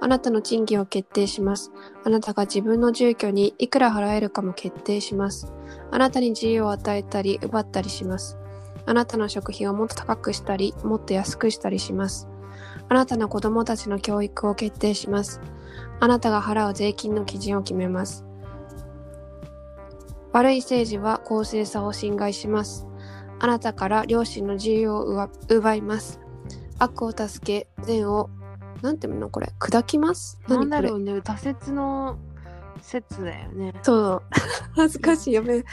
[0.00, 1.70] あなたの賃金を決定します。
[2.02, 5.52] あなたが自分の住居にいくら払えるかも決定します。
[5.92, 8.36] あなたに自由を与えたり奪ったりします。
[8.84, 12.28] あなたの食費をもっと高くしたり、もっと安くしたりします。
[12.94, 15.40] あなたの子供たちの教育を決定します。
[15.98, 18.24] あなたが払う税金の基準を決めます。
[20.32, 22.86] 悪い政治は公正さを侵害します。
[23.40, 26.20] あなたから良心の自由を奪奪います。
[26.78, 28.30] 悪を助け、善を、
[28.80, 30.38] なんていうのこれ、砕きます？
[30.46, 32.16] なんだ何これろうね挫折の
[32.80, 34.22] 説だよねそう。
[34.76, 35.34] 恥ずかしい。
[35.34, 35.64] やめ。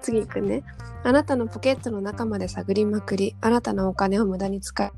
[0.00, 0.62] 次行くね。
[1.02, 4.92] あなたのポケットの中まで探りまくり、あなたのお金を無駄に使い、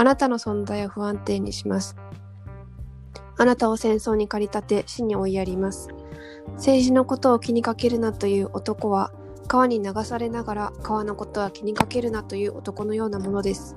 [0.00, 1.94] あなたの存在を不安定にします。
[3.36, 5.88] あなたを戦争に駆り立て、死に追いやります。
[6.54, 9.12] 政治のことを気にかけるなという男は、
[9.46, 13.76] 川に流されながら川のことは気にかけるなという男のようなものです。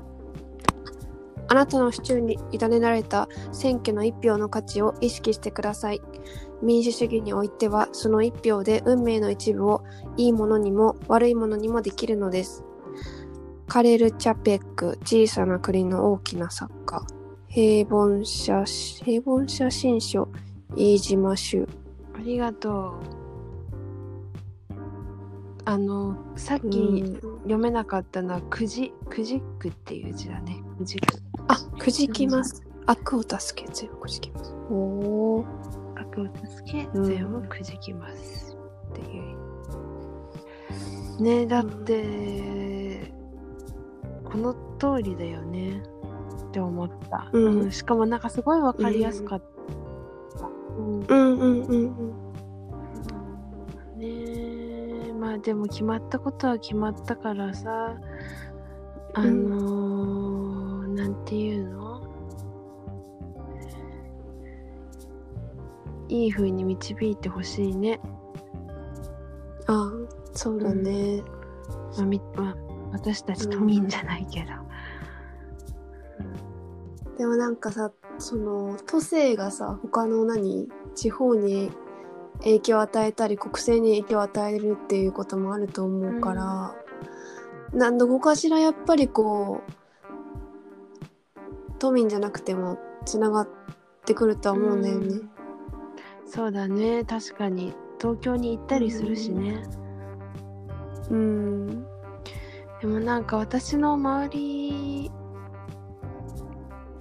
[1.50, 6.02] あなたの手中に委ねられた選挙の一票の価値を意識してください。
[6.62, 9.84] 民主主義においてはその一票で運命の一部を
[10.16, 12.63] いいものにも悪いものにもできるのです。
[13.68, 17.06] カレル・チャペック、小さな国の大きな作家。
[17.48, 18.64] 平凡写、
[19.04, 20.28] 平凡写真書、
[20.76, 21.68] 飯島集。
[22.16, 23.24] ありがとう
[25.66, 32.62] あのさっきうん読めなかったのはくじくじくっていう字だねくじくあ、くじきます。
[32.86, 34.54] 悪を助け、全部くじきます。
[34.70, 35.74] おー。
[35.96, 38.58] 悪を助けうん善をくじきます
[38.92, 39.20] ってい
[41.20, 42.83] うねだって
[44.34, 45.82] この通りだよね。
[46.50, 47.72] って思った、うん。
[47.72, 49.42] しかもなんかすごいわかりやすかっ
[50.38, 51.00] た、うん。
[51.00, 51.88] うんうんうんうん。
[53.98, 54.08] ね
[55.08, 55.14] え。
[55.14, 57.96] まあでも決まったことは決まったからさ。
[59.16, 62.02] あのーなんていうの？
[66.10, 68.00] いい風に導いてほしいね、
[69.68, 69.92] ああ、
[70.34, 71.22] そうだね。
[71.98, 72.58] まあみまあ、
[72.94, 74.48] 私たち都民じゃないけど、
[77.18, 81.72] でもなんかさ、その、都政がさ、他の何、地方に
[82.40, 86.76] 影響を与えたり、国政に影響を与えるっていうこともあると思うから、
[87.74, 89.72] なんどこかしらやっぱりこう、
[91.80, 93.50] 都民じゃなくてもつながっ
[94.06, 95.22] てくるとは思うんだよね。
[96.26, 97.04] そうだね。
[97.04, 97.74] 確かに。
[98.00, 99.64] 東京に行ったりするしね、
[101.10, 101.86] うん。
[102.84, 105.12] でもなんか私の周り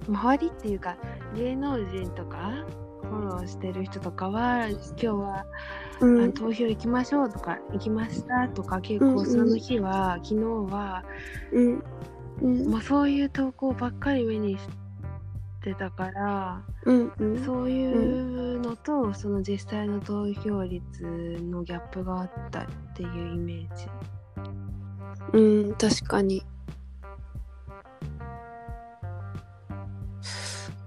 [0.07, 0.95] 周りっていうか
[1.35, 2.53] 芸能人とか
[3.01, 5.45] フォローしてる人とかは今日は、
[5.99, 6.31] うん。
[6.31, 10.35] 投票行きましょうとか行きましたとか結うんうん構その日は、昨日
[10.73, 11.03] は、
[11.51, 11.83] うん。
[12.41, 12.71] うん。
[12.71, 14.65] まあ、そういう投稿ばっかり目にし
[15.61, 17.13] てたから、うん。
[17.19, 17.45] うん。
[17.45, 21.03] そういうのと、その実際の投票率
[21.41, 22.65] のギャップがあったっ
[22.95, 23.87] ていうイメージ。
[25.31, 26.43] うん、確かに。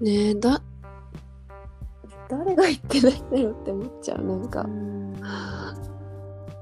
[0.01, 0.61] ねえ、だ、
[2.29, 4.25] 誰が言ってないんだろうって思っちゃう。
[4.25, 4.68] なんか、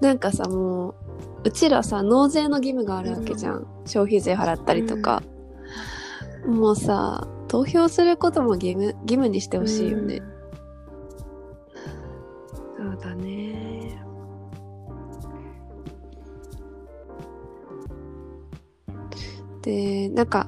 [0.01, 0.95] なんかさ、もう、
[1.45, 3.67] うちらさ、納税の義務があるわけじゃん。
[3.87, 5.23] 消費税払ったりとか。
[6.47, 10.17] もうさ、投票することも義務、義務にしてほしいよね。
[10.17, 10.35] うん
[12.85, 13.54] そうだね
[19.65, 20.47] で、なんか、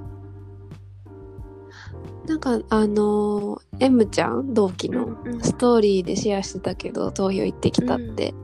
[2.29, 8.35] なんか、あの、M ちゃん同期のうんうんストーリーでシェアしてたけど、投票行ってきたって。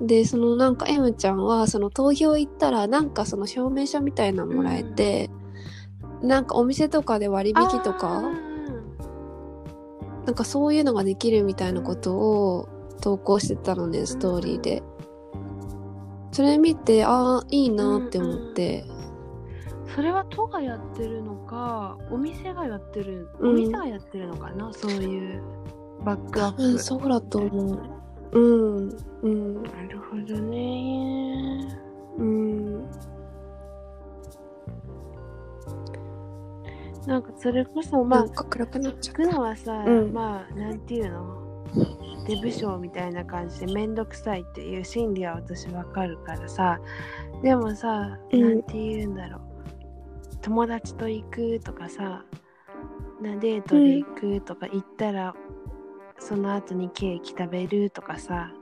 [0.00, 5.30] で、そのなんか M ちゃんは、その投票行ったら、なんかその証明書みたいなのもらえて、
[6.22, 8.44] なんかお店とかで割引とあか、ー
[10.24, 12.68] なんかそういうのができるみたいなことを
[13.02, 14.82] 投稿してたのね、ストーリーで。
[16.32, 18.84] それ見て、ああ、いいなって思って。
[19.94, 23.50] それは都がやってるのかお店がやってる、うん。
[23.50, 25.42] お店がやってるのかなそういう
[26.04, 27.80] バックアップ、うん、そうだと思う。
[28.32, 28.38] う
[28.80, 28.88] ん、
[29.22, 31.78] うん、なるほどね。
[32.18, 32.82] うん。
[37.06, 40.12] なんかそれこそまあ暗くなっちゃのはさ、うん。
[40.12, 41.44] まあなんていうの？
[42.26, 46.80] デブ賞みたいな感じでめんどくさいっていう心理は私わかるからさ。
[47.42, 48.42] でもさ、うん。
[48.42, 49.40] なんて言うんだろう
[50.44, 52.24] 友達と行くとかさ
[53.20, 55.34] なデートで行くとか行ったら、
[56.18, 58.52] その後にケーキ食べるとかさ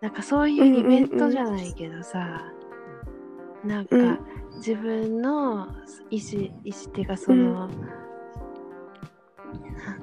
[0.00, 2.42] なんかそういうイベントじゃないけどさ、
[3.64, 4.18] なんか、うん。
[4.56, 5.66] 自分の
[6.10, 7.68] 意思意思っていうかその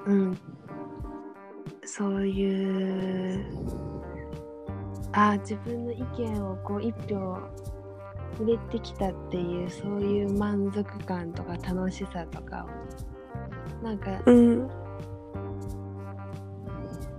[0.05, 0.37] うん、
[1.83, 3.45] そういう
[5.13, 7.37] あ自分の意見をこう一票
[8.45, 13.85] 入れてきたっていうそういう満足感とか楽しさとかを。
[13.85, 14.67] なんかうん、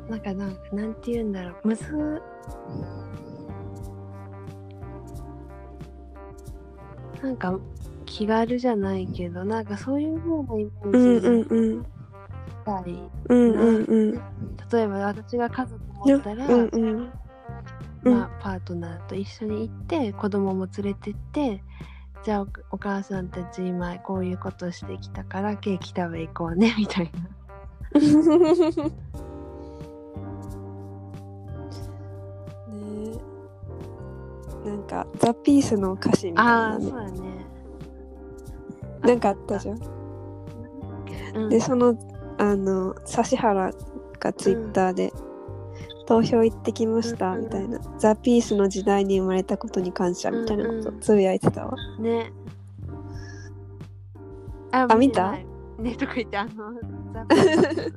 [0.08, 1.68] なんかなんかなんて言うんだろう。
[1.68, 2.22] むず
[7.22, 7.58] なんか
[8.04, 11.40] 気軽じゃないけどなんかそういう風なイメうん、ージうん、
[11.76, 11.88] うん、し
[12.64, 14.12] たり、うん、うん、うん。
[14.72, 17.12] 例えば私が家族持ったら、うん、うん。
[18.04, 18.14] うん。
[18.14, 21.62] まあ、パートナーと一緒に行って子供も連れてって
[22.24, 27.20] じゃあおお母さんたち今こういうことしてきたからケーキ食べ行こうね みたいな。
[27.20, 27.28] ね。
[34.64, 36.86] えなんか、ザ・ピースの歌詞みたいあなね。
[36.86, 36.92] あそう。
[36.92, 37.46] だね。
[39.00, 39.80] なんかあったじゃん。
[41.34, 41.48] うん。
[41.48, 41.98] で、その、
[42.38, 43.72] あの、指原
[44.20, 45.12] がツイッターで、
[46.06, 47.78] 投票行ってきました、うんみたいな。
[47.98, 51.74] ザ・ピースの時代に生まれたことに感謝、みたいなことつぶやいてたわ。
[51.98, 52.32] ね。
[54.72, 55.32] ああ見た？
[55.78, 56.50] ねとか言ってあの
[57.12, 57.92] ザピース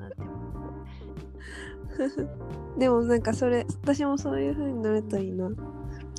[2.79, 5.51] でもなんかそれ、私もそういう風になるといいなっ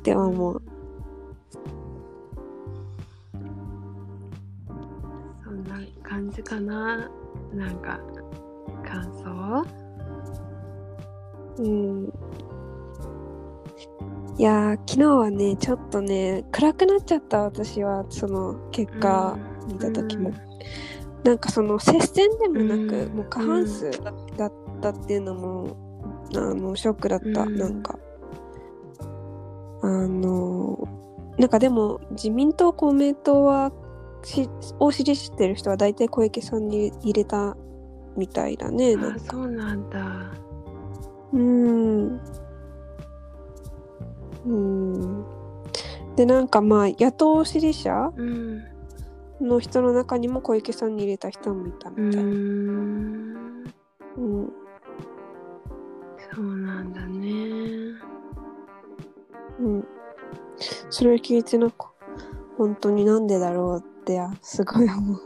[0.03, 0.61] て思う。
[5.43, 7.09] そんな感じかな。
[7.53, 7.99] なんか
[8.83, 9.86] 感想？
[11.59, 12.13] うん。
[14.37, 20.31] いやー、昨日はね、ちょっとね、暗くなっちゃった私は、その結果見た時も。
[21.23, 25.75] なんかその接戦でもなく、うんもう過半数だだったっていうのも、
[26.35, 27.41] あの、ショックだった。
[27.41, 27.97] うんなんか。
[29.81, 30.87] あの、
[31.37, 33.71] なんかでも、自民党、公明党は、
[34.23, 37.55] しを支持してる人は大体小池さんに入れた
[38.15, 38.95] みたいだね。
[38.95, 39.17] なんか。
[39.17, 40.46] あそうなんだ
[41.33, 42.21] うん。
[44.45, 45.25] うん。
[46.15, 48.63] で、なんかまあ、野党支持者うん
[49.39, 52.23] の人の中にも小池さんに入れた人もいたうみたい。
[52.23, 53.63] ーうん。
[54.43, 54.51] ん
[56.35, 57.29] そうなんだね
[59.59, 59.87] うん。
[60.89, 61.91] それを聞いてなんか、
[62.57, 65.21] 本当になんでだろうって、あすごい思う。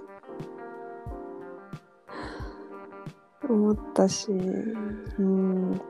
[3.51, 5.81] 思ったし、うん。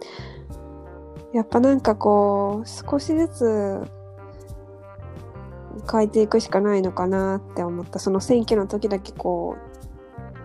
[1.34, 3.82] やっぱなんかこう、少しずつ
[5.92, 8.00] 変えていくしかないのかなって思った。
[8.00, 9.56] その選挙の時だけこ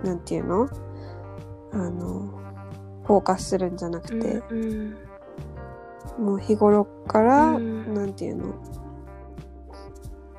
[0.02, 0.68] う、なんていうの？
[1.72, 2.40] あの、
[3.04, 4.96] フォーカスするんじゃなくて、うん。
[6.18, 7.94] もう日頃から、うん。
[7.94, 8.54] なんていうの、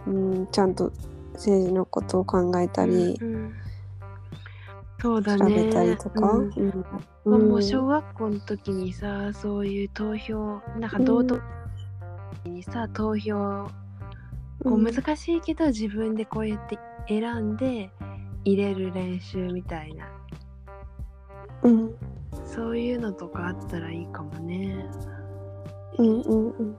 [0.07, 0.91] うん、ちゃんと
[1.33, 3.53] 政治のことを考えたり、うんうん
[4.99, 5.65] そうだ調ね。
[5.65, 6.85] べたりとか、うんうん。
[7.25, 11.41] まあうんもう小学校の時にさそういう投票なんか道徳
[12.45, 13.67] にさ投票
[14.63, 17.91] こう難しいけど自分でこうやって選んで
[18.43, 20.07] 入れる練習みたいな。
[21.63, 21.95] うん。
[22.45, 24.85] そういうのとかあったらいいかもね。
[25.97, 26.75] うんうんうん。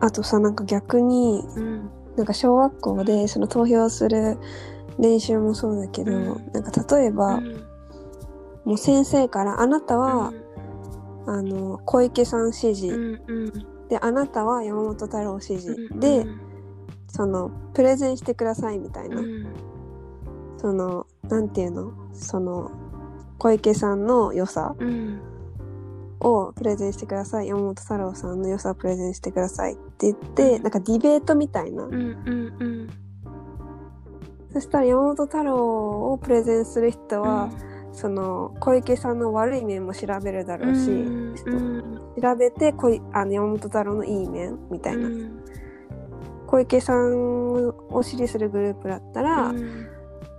[0.00, 1.90] あとさなんか逆にうん。
[2.16, 4.36] なんか小学校でその投票する
[4.98, 6.50] 練習もそうだけど、うん。
[6.52, 7.64] なんか例えば、うん。
[8.64, 10.32] もう先生からあなたは、
[11.26, 11.30] うん。
[11.38, 13.52] あの小池さん指示、うんうん。
[13.88, 16.26] であなたは山本太郎指示、うんで
[17.08, 19.46] そのプレゼンしてくださいみたいな、うん。
[20.56, 21.92] そのなんていうの？
[22.12, 22.70] その
[23.38, 24.74] 小池さんの良さ。
[24.78, 25.20] うん。
[26.22, 27.48] をプレゼンしてください。
[27.48, 30.62] 山本太郎さんの良さをプレゼンしてくださいって言って、うん。
[30.64, 32.90] なんかディベートみたいな、うんうんうん
[34.52, 37.50] そしたら山本太郎をプレゼンする人は、
[37.92, 41.34] その小池さんの悪い面も調べるだろうし、うん。
[41.46, 45.40] うん調べてこいあの山本太郎のいい面みたいな、うん。
[46.46, 49.86] 小池さんを支持するグループだったら、うん。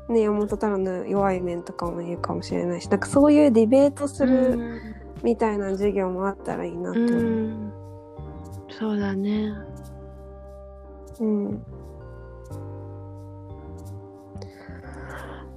[0.09, 4.81] ね、山本太郎の弱い面とかも言うかもしれないしなんかそういうディベートする
[5.23, 7.07] みたいな授業もあったらいいなってう。
[7.07, 7.21] 思う。
[7.21, 7.73] ん。
[8.69, 9.53] そうだね。
[11.19, 11.63] うん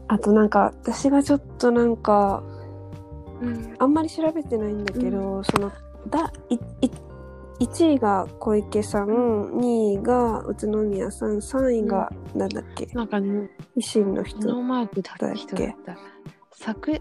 [0.09, 2.43] あとなんか私がちょっとなんか
[3.41, 3.75] うん。
[3.79, 5.73] あんまり調べてないんだけど、その
[6.09, 6.91] だいい
[7.61, 15.97] 1位が小池さん2位が宇都宮さん3位がなんだっけ、なんかね維新の人ノーマークだった人だった。
[16.53, 16.95] 作ん？
[16.95, 17.01] え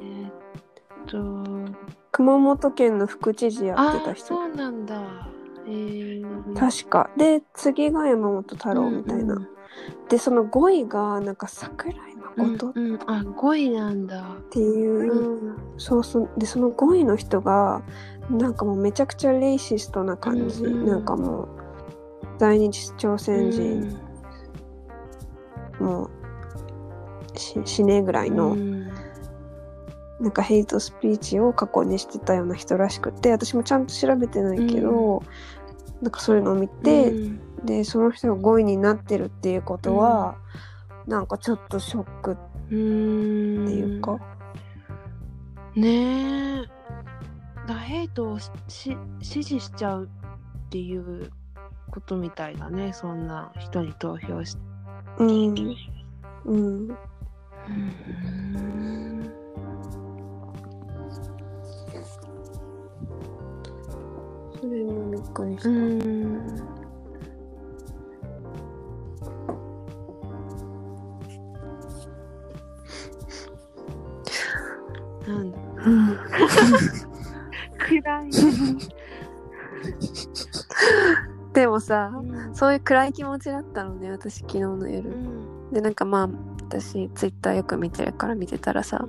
[0.00, 0.34] えーっ
[1.06, 1.76] と。
[2.12, 5.28] 熊本県の副知事やってたあ人そうなんだ。
[5.66, 7.10] えー、確か。
[7.16, 9.55] で次が山本太郎みたいな、うん
[10.08, 14.36] でその5位がなんか桜井誠っうんうん、あ5位なんだ。
[14.50, 15.78] ていう、うん。
[15.78, 16.30] そうそう。
[16.36, 17.82] でその5位の人が
[18.30, 20.86] なんかもうめちゃくちゃレイシストな感じ、うんうん。
[20.86, 21.48] なんかもう
[22.38, 23.98] 在日朝鮮人、
[25.80, 26.10] も
[27.34, 28.86] うし死ねぐらいの、うん。
[30.20, 35.22] なんかヘイトスピーチを過去にしてたような人らしくて私もちゃんと調べてないけど、
[36.00, 40.36] なんかそういうのを見て、うんでその人が5位になってるっていうことは、
[41.06, 42.36] なんかちょっとショックっ
[42.68, 44.18] ていうか、
[45.74, 46.66] ねえ。
[47.66, 51.30] だヘイトをしし支持しちゃうっていう
[51.90, 52.92] ことみたいだね。
[52.92, 54.62] そんな人に投票して
[55.18, 55.30] うん。
[56.44, 56.88] うん。
[56.88, 56.96] うん。
[64.60, 66.75] それもびっくりした、
[75.26, 75.58] なんだ。
[75.84, 76.18] うん
[77.78, 78.30] 暗い、
[81.52, 82.54] でもさうん。
[82.54, 85.10] そういう暗い気持ちだったのね私昨日の夜、
[85.72, 86.28] でなんかまあ
[86.66, 89.06] 私ツイッターよく見てるから見てたらさ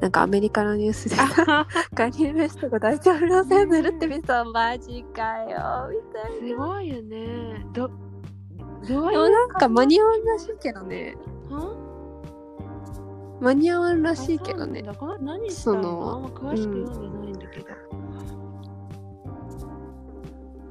[0.00, 4.44] なんかアメリカのニュースでさカ ニエ・ウェストが大統領選出るって見た。
[4.44, 7.66] マジかよみたいすごいよね。
[7.72, 7.90] ど
[8.88, 11.16] どういうなんか間に合わんらしいけどね。
[11.50, 11.81] は
[13.42, 14.84] 間に合わんらしいけどね。
[15.20, 15.82] 何したの？
[15.82, 17.66] そのあんま詳しく読んでないんだけど、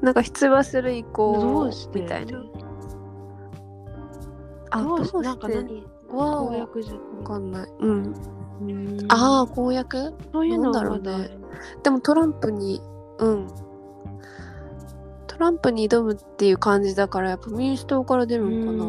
[0.02, 2.42] なんか出馬する意ど向みたいな。
[4.70, 5.86] あどうしどうなんか何？
[6.08, 7.70] は公約じゃわかんない。
[7.80, 8.16] うん。
[8.62, 9.06] うん。
[9.10, 10.14] ああ公約？
[10.32, 11.30] そういうのだろうね。
[11.84, 12.82] でもトランプに
[13.20, 13.48] うん。
[15.28, 18.86] トランプに挑むっていう感じだからやっぱ民主党から出るのかな、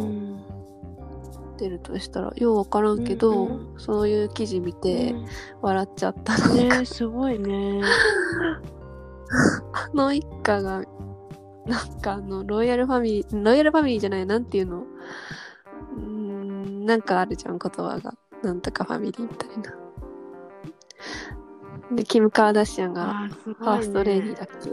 [1.63, 5.15] うん出るとしたらようわからんけど、うんそういう記事見て
[5.61, 7.83] 笑っちゃった、うんねすごいね。
[9.73, 10.83] あの一家が
[11.67, 14.81] なんかあのロイヤルファミリーロイヤルファミリーじゃないなんていうの？
[14.81, 18.15] うーんなんかあるじゃん言葉が。
[18.43, 19.73] なんとかファミリーみたいな。
[21.95, 24.71] でキム・カーダシアンがファーストレディーだっけ、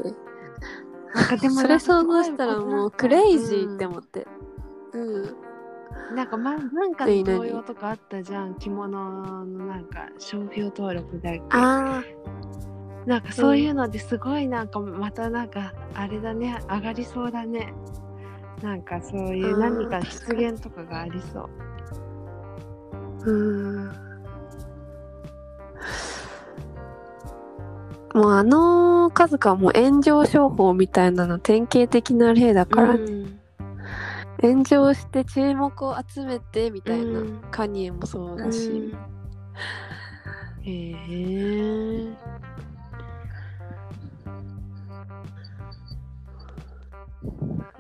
[1.14, 4.26] なんかでもそれ想像したらもうクレイジーって思思って。
[4.94, 5.24] うん。
[5.24, 5.36] なん
[6.16, 8.56] なんか何々の同様とかあったじゃん。
[8.56, 11.42] 着物のなんか商標登録だっけ？
[11.52, 12.04] あ
[13.06, 16.60] なんかそういうのですごいなんかまたなんかあれだね。
[16.70, 17.74] 上がりそうだね。
[18.62, 21.50] なんかそういう何か実現とかがありそ
[23.26, 23.32] う。
[23.32, 23.92] うん。
[28.16, 33.29] もうあの数々はもう炎上商法みたいなの典型的な例だから、うん
[34.42, 37.42] 炎上して注目を集めてみたいな、うん。
[37.52, 38.98] カニエもそうだし、うん。
[40.62, 40.96] へ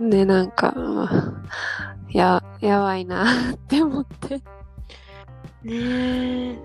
[0.01, 0.73] えでなんか
[2.09, 4.41] ややばいなって思って。
[5.61, 6.57] ねえ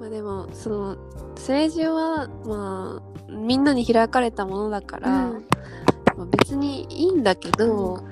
[0.00, 0.96] まあでもその
[1.36, 5.34] 政治はまあみんなに開かれたものだから、うん。
[5.34, 5.40] まあ
[6.32, 8.02] 別にいいんだけど、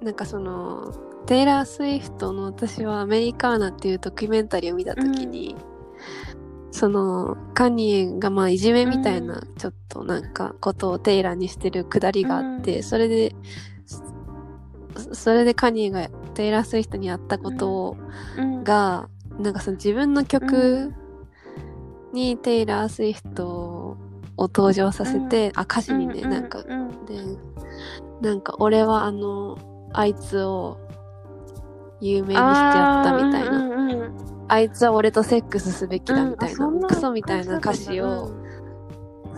[0.00, 0.92] なんかその
[1.26, 5.56] テイラー・スウィフトの私はアメリカーナっていうドキュメンタリーを見た時に、
[6.70, 12.82] そのカニエがまあいじめみたいなちょっとなんかことをテイラーにしてるくだりがあって、うん。
[12.82, 13.34] それで
[14.96, 17.96] そそれでカニエがテイラー・スウィフトにやったことを、
[18.36, 18.64] うん。
[18.64, 19.08] が
[19.38, 20.94] なんかその自分の曲
[22.12, 23.77] にテイラー・スウィフトを
[24.42, 27.04] 登場させて、あ歌詞にね、なんかうん。
[27.06, 27.14] で
[28.20, 29.58] なんか俺はあの
[29.92, 30.78] あいつを
[32.00, 34.12] 有名にしてやったみたいな、うんうんうん。
[34.48, 38.30] あいつは俺とセックスすべきだみたいな、うんクソみたいな歌詞を、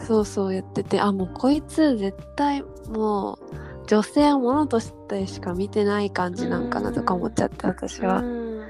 [0.06, 3.38] そうそうやっててあもうこいつ絶対もう
[3.86, 8.60] 女性をものとしてしか見てない感じなんかなとか思っちゃって私は、うん。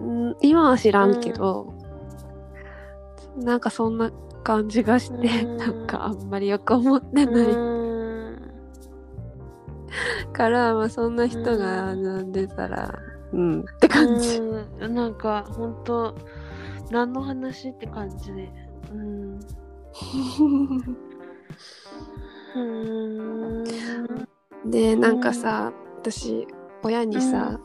[0.00, 1.74] うん今は知らんけど、
[3.36, 4.10] なんかそんな
[4.42, 5.56] 感じがして、うん。
[5.56, 8.52] なんかあんまりよく思ってない、うん。
[10.32, 12.32] から、まあそんな人が飲ん。
[12.32, 12.98] でたら、
[13.32, 14.38] うん、って感じ。
[14.38, 14.94] うん。
[14.94, 16.14] なんか本当
[16.90, 18.48] 何の話って感じで。
[18.92, 19.40] うん。
[22.56, 23.64] うん。
[24.70, 26.46] で、なんかさ、私、
[26.82, 27.60] 親にさ、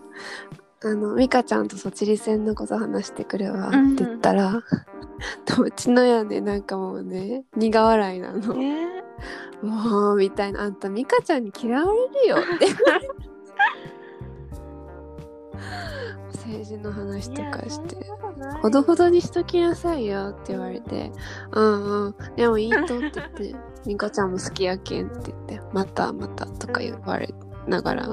[0.86, 4.63] あの、ミカちゃんとそちりせんのこと話してくれわって言ったら、
[5.59, 8.55] うちの親ね、なんかもうね、苦笑いなの。
[8.61, 9.03] え
[9.65, 12.67] もう、みたいな、あんたミカちゃんに嫌われるよって。
[16.34, 17.95] 政治の話とかして。
[18.61, 21.11] ほどほどにしときなさいよって言われて、
[21.51, 23.55] うんうん、でもいいとって言って、
[23.86, 27.34] ミカちゃんも好きやけんって言って、またまたとか言われ
[27.67, 28.07] ながら、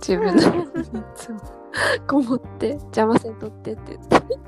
[0.00, 0.68] 自分の い
[1.16, 1.63] つも
[2.06, 4.38] こもって、邪魔せんとってって言って。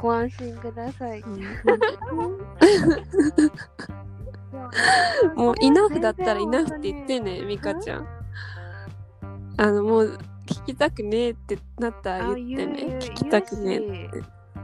[0.00, 1.22] ご安心ください。
[5.36, 8.08] もうイナフだったらイナフって言ってね、ミカちゃん。
[9.58, 14.22] あの、もう聞きたくねえってなったら言ってね、聞きたくねえって。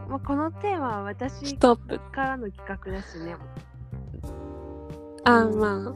[0.09, 2.01] まあ、このテーマは私ストップ。
[2.11, 3.37] からの企画だしね。
[5.25, 5.95] あ、うんま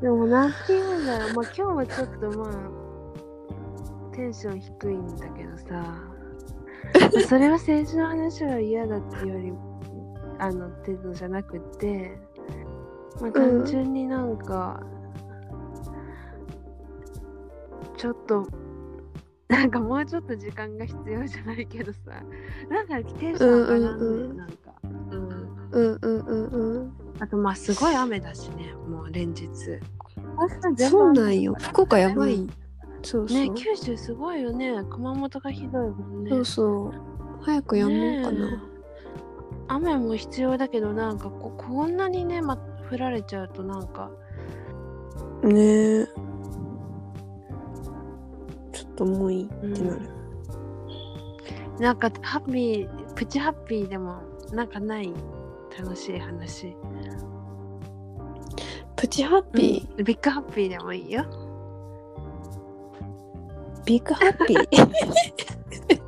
[0.00, 1.34] でもなんて言うんだろう。
[1.34, 6.10] まあ今日はちょっとまあ、テンション低いんだけどさ。
[7.28, 9.52] それは政治の話は嫌だっていうより、
[10.38, 12.18] あの、程度じゃなくて、
[13.20, 14.82] まあ単純になんか、
[17.96, 18.46] ちょっと、
[19.48, 22.00] なんかもうちょっと時間が必要じゃないけどさ、
[22.68, 24.56] なんかテンション上がらんね、うんうんうんなんか。
[24.82, 26.92] うんうんうんうん。
[27.20, 29.48] あとまあすごい雨だしね、もう連日。
[30.76, 31.54] そうなんよ。
[31.58, 32.34] 福岡やばい。
[32.34, 32.50] うん
[33.02, 33.38] そうそう。
[33.38, 34.74] ね、九州すごいよね。
[34.90, 36.30] 熊本がひどいもんね。
[36.30, 36.92] そうそう。
[37.40, 38.62] 早くやもうかねな。
[39.68, 42.58] 雨も必要だけど、なんかここんなにね、ま、
[42.90, 44.10] 降られちゃうとなんか、
[45.42, 46.06] ねえ。
[48.72, 50.10] ちょっともういいってなる。
[51.78, 54.16] なんかハッピー、プチハッピーでも
[54.52, 55.10] なんかない？
[55.78, 56.76] 楽しい話。
[58.96, 60.04] プチハッピー、うん。
[60.04, 61.24] ビッグハッピーでもいいよ。
[63.86, 64.68] ビッグハッピー？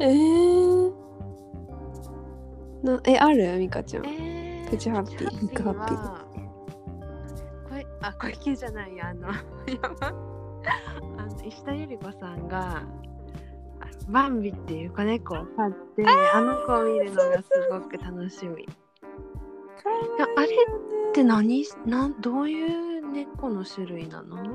[0.00, 0.92] えー、
[2.82, 3.58] なえある？
[3.58, 5.30] ミカちゃん、えープチハッピー。
[5.40, 5.96] ビッグハッピー。
[5.96, 6.26] は
[7.68, 9.04] これあ小池じゃないよ。
[9.06, 9.28] あの
[11.18, 12.82] あの石田ゆり子さんがあ
[14.08, 15.34] バンビっていう子猫。
[15.34, 16.04] を飼って。
[16.06, 18.62] あの子を見るのがすごく楽しみ。
[18.64, 18.66] い
[20.18, 21.64] やあれって何？
[21.86, 24.54] なんどういう猫の種類なの？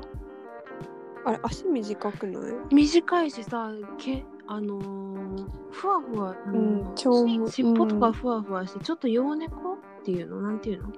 [1.24, 2.52] あれ足短くない？
[2.74, 10.42] 短いしさけあのーふわふわ、あのーうん尻尾とかふわふわして、ちょっと洋猫っていうの？
[10.42, 10.88] なんていうの？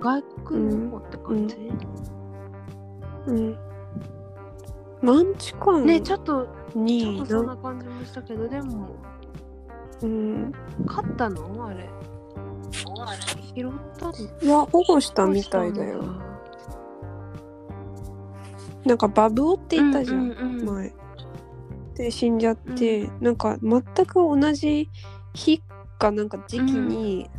[0.00, 1.56] 外国猫って感じ、
[3.26, 3.58] うん
[5.02, 5.86] マンチカン。
[5.86, 8.96] ねちょっとにそんな感じもしたけどでも。
[10.02, 10.52] うん。
[10.84, 11.66] 勝ったの？
[11.66, 11.88] あれ。
[13.54, 14.12] 拾ったの？
[14.42, 16.04] いや保護したみたいだよ。
[18.84, 20.74] なんかバブオって言ったじゃん、うんうんうん。
[20.74, 20.94] 前。
[21.94, 24.90] で死んじゃって、なんか全く同じ
[25.34, 25.62] 日
[25.98, 27.30] かなんか時期に、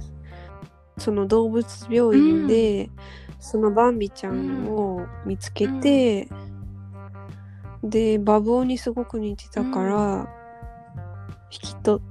[0.98, 2.90] その動物病院で、
[3.40, 6.28] そのバンビちゃんを見つけて、
[7.84, 10.28] でバブオにすごく似てたから、
[11.52, 12.02] 引きと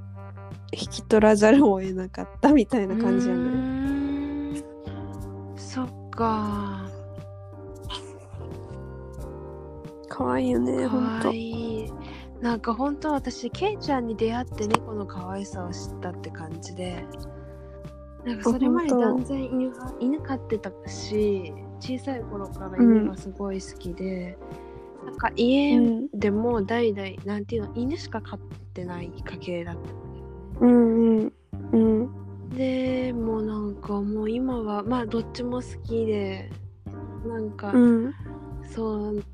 [0.72, 4.64] 引き取らざるを得なかったみたいな感じじゃない、
[5.56, 6.90] そっか。
[10.08, 11.92] かわいいよねかわいい。
[12.40, 17.04] なんか本当私ケイちゃんに出会って猫の可愛さを知ったって感じで。
[18.24, 24.36] なんかそれまであ本当断然犬が犬飼ってたし小さい頃から犬がすごい好きで、
[25.06, 26.08] なんか家うん。
[26.10, 28.40] でも代々なんていうの犬しか飼っ
[28.74, 31.32] てない家系だったうんうん
[31.72, 32.48] うん。
[32.50, 36.50] でもうなんかもう今はまあどっちも好きで
[37.26, 38.14] なんか、うん
[38.68, 39.24] そう。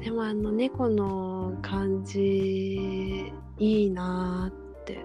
[0.00, 4.98] でもあの猫の感じいいなーって。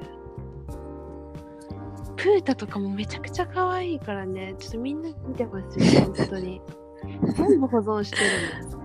[2.15, 4.55] プータとかもめちゃくちゃ可愛いからね。
[4.57, 6.61] ちょっとみんな見てほしい本当に。
[7.35, 8.82] 全部保存してるの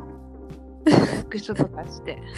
[0.86, 2.22] スクショとかして。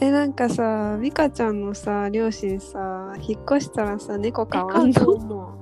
[0.00, 5.54] えなんかさ美香ちゃんのさ両親さ引っ越したらさ猫飼わんの？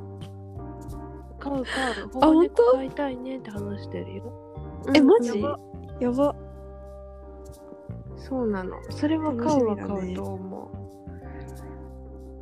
[1.39, 2.73] 飼う飼う保あ護猫本当？
[2.77, 4.33] 飼いたいねって話してるよ。
[4.95, 5.41] えうんマジ？
[6.01, 6.35] やば。
[8.17, 8.77] そうなの。
[8.91, 10.17] それは楽買うはしみだね買う。
[10.17, 10.71] と思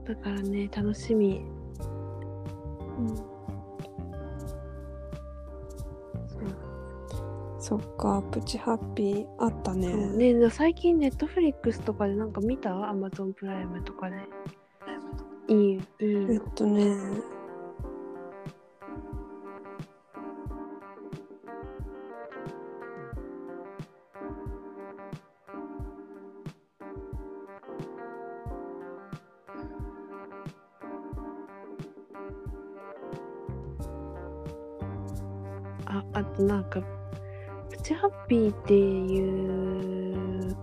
[0.05, 0.09] う。
[0.09, 1.45] だからね、楽しみ。
[1.79, 3.34] そう
[7.67, 9.89] そっかプチハッピーあったね。
[9.89, 10.35] ね。
[10.35, 12.91] で最近ネットフリックスとかでなんか見た？
[12.91, 14.17] アマゾンプライムとかで。
[15.49, 16.41] いい、いいえっの。
[16.51, 16.95] とね。
[35.87, 36.87] あ、あとなんか、プ
[37.85, 40.57] チハッピーっていう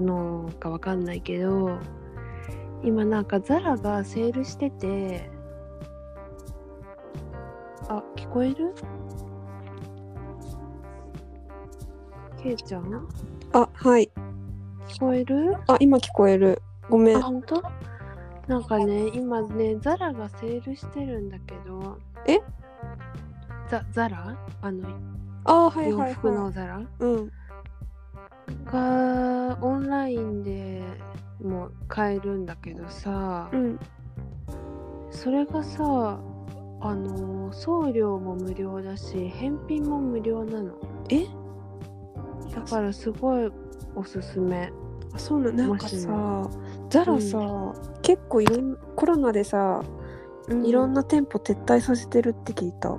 [0.00, 1.78] のかわかんないけど、
[2.82, 5.30] 今なんかザラがセールしてて、
[7.88, 8.74] あ、聞こえる？
[12.42, 13.08] ケイちゃん？
[13.52, 14.10] あはい。
[14.88, 15.54] 聞こえる？
[15.68, 16.60] あ今聞こえる。
[16.90, 17.62] ごめあ、ん本当？
[18.48, 22.40] なんかね、今ね、ザラがセールしてるんだけど、え？
[23.70, 24.36] ザ、ザラ？
[24.62, 24.88] あの、
[25.46, 26.14] あはい洋はい。
[26.14, 27.32] 服のはいザラうん。
[28.64, 30.82] がオンラインで
[31.42, 33.78] も買えるんだけどさ、うん。
[35.10, 36.20] それがさ
[36.80, 40.74] あの送料も無料だし返品も無料なの。
[41.08, 41.26] え？
[42.54, 43.50] だからすごい
[43.94, 44.72] おすすめ。
[45.12, 46.50] あそうなんなんかさ
[46.90, 49.82] ザラさ、結構いろんコロナでさ
[50.64, 52.96] いろんなな店舗撤退させてるって聞いた、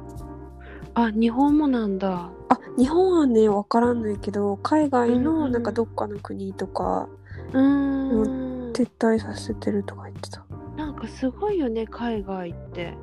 [0.95, 2.09] あ日本もなんだ。
[2.11, 2.31] あ
[2.77, 7.09] 日本はね分からんないけど海外のなんかどっかの国とか
[7.53, 8.73] うーん。
[8.73, 10.45] 撤退させてるとか言ってた。
[10.75, 12.93] なんかすごいよね海外って。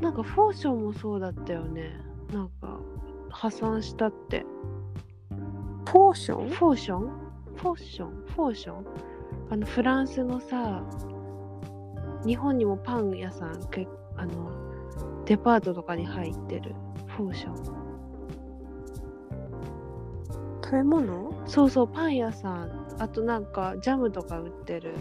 [0.00, 2.00] なんかフォーションもそうだったよね。
[2.32, 2.80] なんか
[3.30, 4.46] 破産したって。
[5.84, 6.50] ポーション？
[6.50, 7.00] フォーション？
[7.56, 8.10] フォーション？
[8.34, 8.84] フォーション？
[9.50, 10.82] あのフランスのさ
[12.24, 14.50] 日本にもパン屋さんけあの
[15.26, 16.74] デパートとかに入ってる
[17.06, 17.83] フォーション
[20.64, 21.32] 食べ物？
[21.46, 22.96] そうそうパン屋さん。
[22.98, 24.94] あとなんかジャムとか売ってる。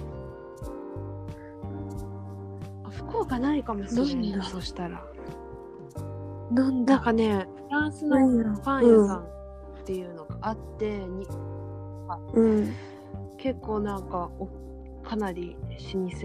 [2.84, 4.44] あ福岡ないかもしれないだ。
[4.44, 5.04] そしたら。
[6.52, 8.18] なんなんかねフランスの
[8.58, 9.24] パン屋さんっ
[9.86, 11.26] ていうのがあって、に
[12.34, 12.74] うん。
[13.38, 14.48] 結構なんかお
[15.04, 15.56] かなり
[15.94, 16.18] 老舗？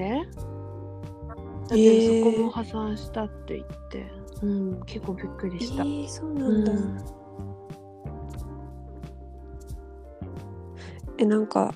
[1.69, 1.77] だそ
[2.25, 4.11] こも破産したって言って、
[4.43, 5.83] うん、結構びっくりした。
[5.83, 7.18] えー、そうなんだ、うん
[11.19, 11.75] えなんか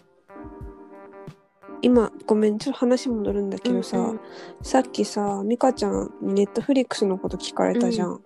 [1.83, 4.21] 今ごめんちょっと話戻るんだけどさ、うんうん。
[4.63, 8.21] さっきさ美香ちゃんにネットフリックスのこと聞かれたじゃん、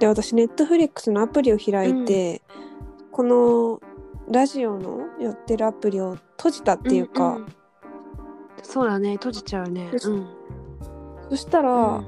[0.00, 2.42] で私ネットフリックスのアプリを開いて、
[3.12, 3.80] この
[4.28, 7.46] ラジオのやってるアプリを閉じたっていうか、んん。
[8.64, 9.90] そうだね閉じちゃうね。
[9.92, 10.26] うん。
[11.30, 12.06] そしたら、うん。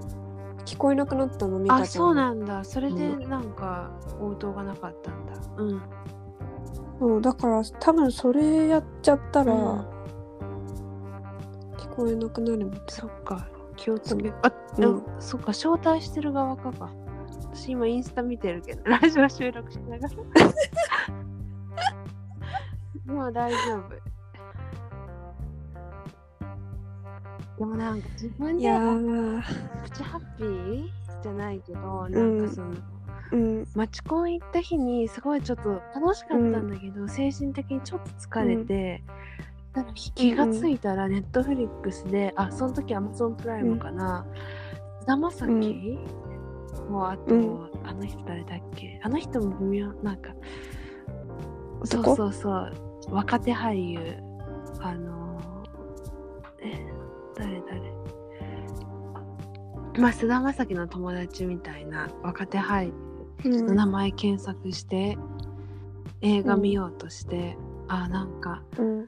[0.64, 1.82] 聞こえなくなったの美香ちゃん。
[1.82, 2.64] あそうなんだ。
[2.64, 5.32] それでうなんか応答がなかったんだ。
[5.56, 5.82] うん。
[7.04, 9.60] そうだから多分それやっちゃったら、うん。
[11.76, 12.80] 聞こえなくなるみたい。
[12.88, 13.46] そっか。
[13.76, 16.90] 気をつけあ、うんうん、そっか招待してる側かか。
[17.52, 20.14] 私今インスタ見てるけど ラジオ収録しながら。
[23.06, 23.82] 今大丈夫。
[27.58, 29.42] でもなんか自分でいやー。
[29.82, 30.86] プチハッピー？
[31.22, 32.72] じゃないけど、なんかその、
[33.34, 33.66] うん。
[33.74, 39.02] マチコン行った日にすごいちょっと楽しかったんだけど、精神的にちょっと疲れて、
[39.74, 44.24] なんか気がついたらネットフリックスで、あその時アマゾンプライムかな。
[45.00, 45.98] 菅、田将暉
[46.88, 47.70] もうあと、うん。
[47.84, 49.00] あの人誰だっけ？
[49.02, 49.92] あの人も微妙。
[50.02, 50.32] なんか
[51.84, 52.72] そ男うそうそう。
[53.10, 54.16] 若手俳優。
[54.80, 56.86] あのーえ
[57.36, 57.92] 誰誰？
[59.98, 62.92] まあ菅田将暉の友達みたいな若手俳
[63.44, 65.18] 名前検索して、
[66.20, 67.56] 映画見ようとして、
[67.88, 69.06] あなんかうん。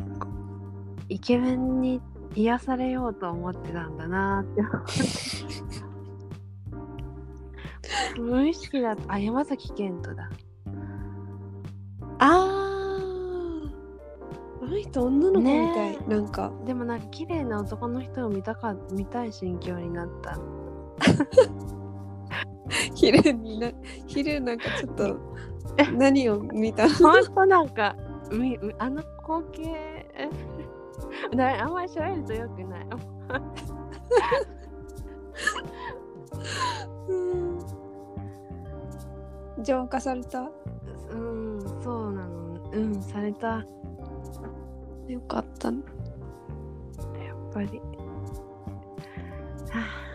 [1.09, 2.01] イケメンに
[2.35, 4.41] 癒されようと思ってたんだな。
[4.41, 4.62] っ て
[8.20, 10.29] 無意識だとあ山崎賢人だ。
[12.18, 12.57] ああ
[14.62, 16.53] あの人女の子みたい、ねなんか。
[16.66, 20.39] でもなんか綺麗な男の人を見たか見たい心境になった
[22.95, 23.71] 昼にな
[24.07, 25.17] 昼なんかちょっと
[25.93, 27.97] 何を見たほんとなんか
[28.79, 30.07] あの光景？
[31.37, 32.87] だあんまり喋るとよくない。
[39.62, 40.51] 浄化された？
[41.11, 42.71] うんそうなの。
[42.73, 43.64] うんされた。
[45.09, 45.77] よかったやっ
[47.53, 47.81] ぱり。
[49.71, 50.05] は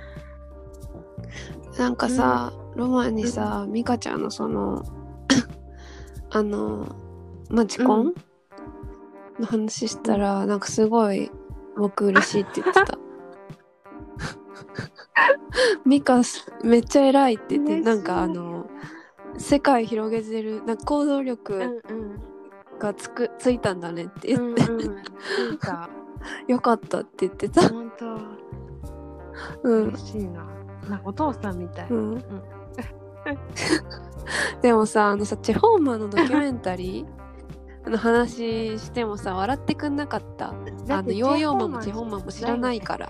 [1.77, 4.83] なんかさ、ロマンにさ、ミカちゃんのその
[6.31, 6.87] あの
[7.49, 8.13] マチコン、うん。
[9.39, 11.31] の話したら、なんかすごい
[11.77, 12.97] 僕嬉しいって言ってた。
[15.85, 18.65] ミカすめっちゃ偉いって言ってなんかあの
[19.37, 21.79] 世界広げてるなんか行動うん力うん。
[22.79, 24.81] がつくついたんだねってうん言って、うん
[25.51, 25.89] いいか。
[26.47, 27.69] よかったって言ってた。
[27.69, 28.05] 本当。
[29.63, 29.87] うん。
[29.87, 30.45] 嬉しいな
[30.91, 32.23] なんかお父さんみたい、うん。
[34.61, 37.89] でもさあのさチェ・ホーマンのドキュメンタリー？
[37.89, 40.49] の話してもさ笑ってくんなかった。
[40.49, 40.53] あ
[41.01, 43.09] のヨーヨーマンもチェ・ホーマンも知らないから。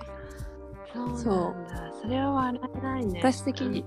[1.15, 1.55] そう。
[2.01, 3.19] それは笑えないね。
[3.19, 3.83] 私的に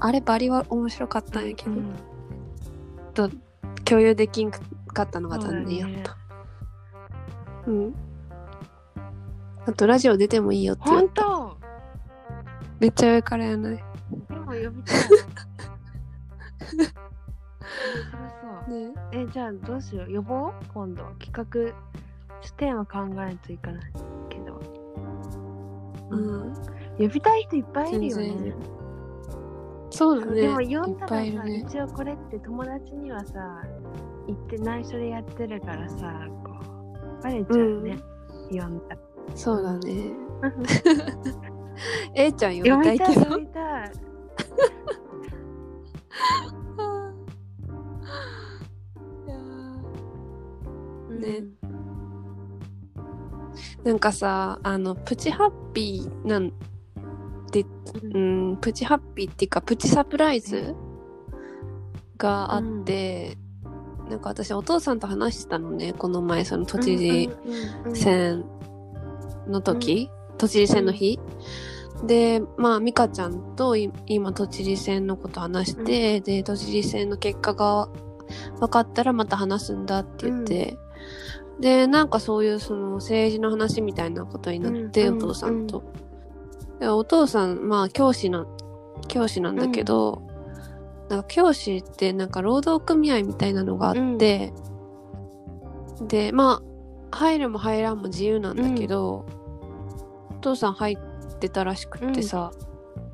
[0.00, 1.94] あれバリは面白かったんやけど、うん。
[3.84, 4.58] 共有できんか
[5.02, 6.16] ったのが残念やった。
[7.66, 7.94] うん。
[9.64, 11.55] あとラジオ出てもいいよって言われ本た当？
[12.80, 13.76] めっちゃ上からやない。
[13.76, 13.82] で
[14.34, 14.84] も呼びたい面白
[18.30, 18.94] そうね。
[19.12, 20.14] えじゃあどうしよう。
[20.14, 20.52] 呼ぼう。
[20.72, 23.92] 今度企画ちょっとテーマ考えないといかない
[24.28, 24.60] けど。
[26.10, 26.54] うん。
[26.98, 28.54] 呼びたい人いっぱいいるよ全ね
[29.90, 30.42] そうだね。
[30.42, 31.64] でも呼んだらさ、ね。
[31.66, 33.62] 一応これって友達にはさ
[34.26, 36.52] 言って内緒でやってるからさこ
[37.20, 37.98] うバレちゃうね、
[38.50, 38.98] 呼んだら。
[39.34, 40.12] そうだね
[42.14, 43.38] A ちゃん呼びたいけど。
[51.16, 51.42] ね
[53.84, 56.52] なんかさあのプチハッピーなん
[57.50, 57.64] て
[58.12, 59.48] うんプチハッピーってい。
[59.48, 60.74] うかプチサプライズ
[62.18, 63.38] があって、
[64.10, 67.30] なんか私お父さんと話してたのねこの前その都知事
[67.94, 68.44] 選
[69.48, 71.18] の時、都知事選の日、
[72.06, 77.88] でまあ美香ちゃんとい今都知事選のこと話して、で都知事選の結果が
[78.60, 80.76] 分かったらまた話すんだって言って、
[81.60, 85.84] でなんかそういうその政治の話みたいなことになって、うんお父さんと。
[86.80, 88.46] でお父さんまあ教師の
[89.08, 90.22] 教師なんだけど、
[91.08, 94.52] なんか教師ってなんか労働組合みたいなのがあって、
[96.08, 96.60] でま
[97.10, 99.35] あ入るも入らんも自由なんだけど、お
[100.36, 102.52] 父さん入ってたらしくってさ、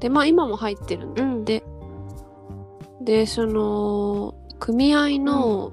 [0.01, 1.23] でまあ今も入ってるんだ。
[1.25, 1.65] って、
[3.01, 5.73] でその組合の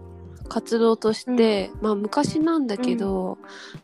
[0.49, 3.37] 活動として、まあ昔なんだけど、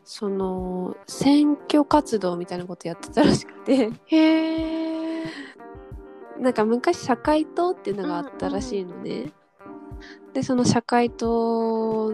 [0.04, 3.90] その選挙活動みたいなことやってたらしくて。
[4.06, 5.24] へえ
[6.38, 9.32] なんか昔社会党っていうのがあったらしいのね。
[10.34, 12.12] でその社会党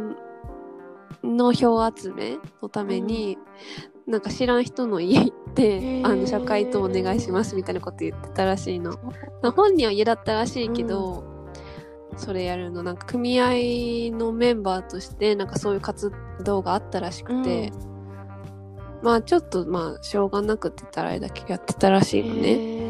[1.24, 3.36] の票集めのために、
[4.07, 6.07] なんか知らん人の家行ってへー。
[6.07, 8.92] あの社会党お願いしますみたいなこと言ってたらしいの。
[9.42, 11.24] まあ本人は嫌だったらしいけど、
[12.16, 16.12] それやるのなんか組合のメンバーとしてなんかそういう活
[16.44, 17.72] 動があったらしくて、
[19.03, 22.57] まあちょっとまあしょうがなくって言ったらあれだけどやってたらしいのね。
[22.57, 22.82] ね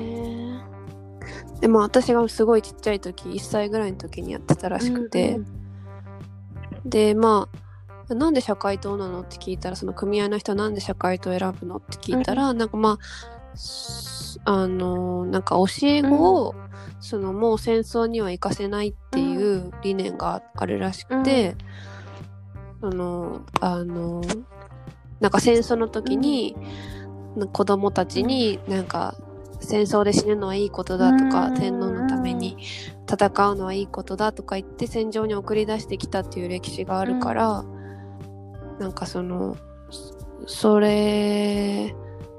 [1.60, 5.38] でも私がすごいちっちゃい時1歳ぐらいの時にやってたらしくて、
[6.84, 7.58] でまあ
[8.14, 9.22] なんで社会党なの？
[9.22, 11.76] って聞いたらその組合の人はなんで社会党選ぶの？
[11.76, 12.98] って聞いたら、なんかま
[13.52, 16.54] あすあのなんか教え子を、
[17.00, 21.56] そのもう戦争には行かせないっていう理念があるらしくて、
[22.80, 24.22] そのあの
[25.20, 26.56] なんか戦争の時に、
[27.36, 29.14] な子供たちになんか
[29.60, 31.54] 戦争で死ぬのはいいことだとか、うん。
[31.54, 32.56] 天皇のために
[33.08, 37.64] 戦うのはいいことだとか言って戦場に送り出してきたっていう歴史があるから、
[38.82, 39.56] なんかその
[40.46, 41.94] それ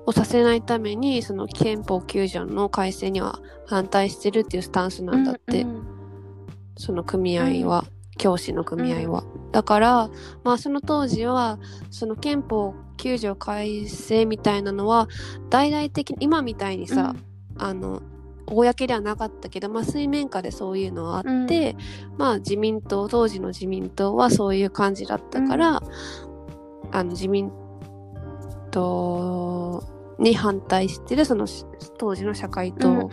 [0.06, 5.94] をさせないためにその憲法9条の改正には反対してるっていうスタンスなんだって、うん
[6.76, 7.86] その組合は、
[8.18, 9.24] 教師の組合は。
[9.52, 10.10] だから
[10.44, 11.60] まあその当時は
[11.92, 15.08] その憲法9条改正みたいなのは
[15.52, 17.16] 大々的に今みたいにさ、
[17.58, 18.02] あの
[18.46, 21.76] 公ではなかったけど、まあ、水面下でそういうのはあって、
[22.18, 25.82] まあ自民党当時の自民党はそういう感じだったから、
[26.94, 27.52] あの自民
[28.72, 29.84] 党
[30.20, 31.66] に反対してるそのし
[31.98, 33.10] 当時の社会うん党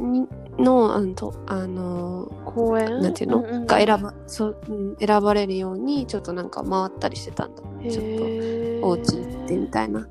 [0.00, 0.12] うん。
[0.12, 7.62] にの、あのとあの公園なんていうの、んんが選ばそう、うん、選ばれるようにちょっとなんか回ったりしてたんだ。
[7.90, 10.08] ちょっとお家行ってみたいな。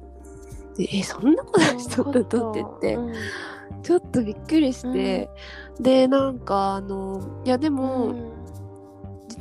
[0.78, 2.52] でえそんなことしとったの？
[2.52, 2.96] って言って。
[2.96, 3.14] うん。
[3.82, 5.30] ちょっとびっくりして、
[5.80, 8.14] でなんかあのいやでも、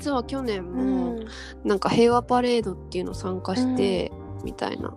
[0.03, 0.83] 実は去年うも、
[1.13, 1.25] ん。
[1.65, 4.11] なんか平和パレードっていうの参加して、
[4.43, 4.93] みたいな。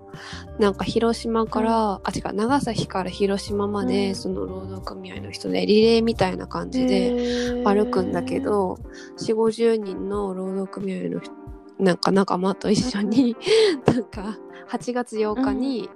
[0.58, 4.16] なんか広島から、あ違う長崎から広島まで、うん。
[4.16, 8.80] その労働組合の人でリレーみたいな感じで歩くんだけど
[9.20, 11.32] 4 5 0人の労働組合の人
[11.78, 13.36] なんか仲間と一緒に、
[13.86, 14.40] なんか
[14.70, 15.90] 8月8日に、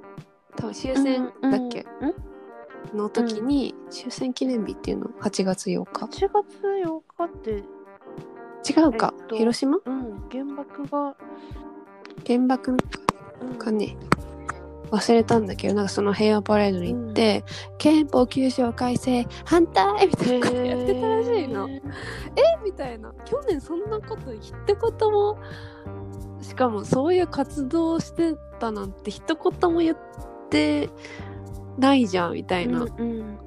[0.55, 1.85] 多分終戦だっけ、
[2.93, 6.05] の時に、終戦記念日っていうの？8月8日。
[6.05, 7.63] 8月8日って
[8.67, 9.77] 違うか、えっと広島？
[9.85, 11.15] うん原爆が。
[12.25, 12.77] 原爆？
[13.57, 13.97] かね。
[14.91, 17.43] 忘れたんだけどなんかその平和パレードに行って、
[17.77, 21.69] 憲法9条改正反対みたいなことやってたらしいの。
[21.69, 21.81] え？
[22.65, 23.13] みたいな。
[23.23, 25.37] 去年そんなこと一言も
[26.41, 29.97] しかもそういう活動をしてたなんて一言も言っ
[30.49, 30.89] て
[31.77, 33.37] ないじゃんみたいな、うんうん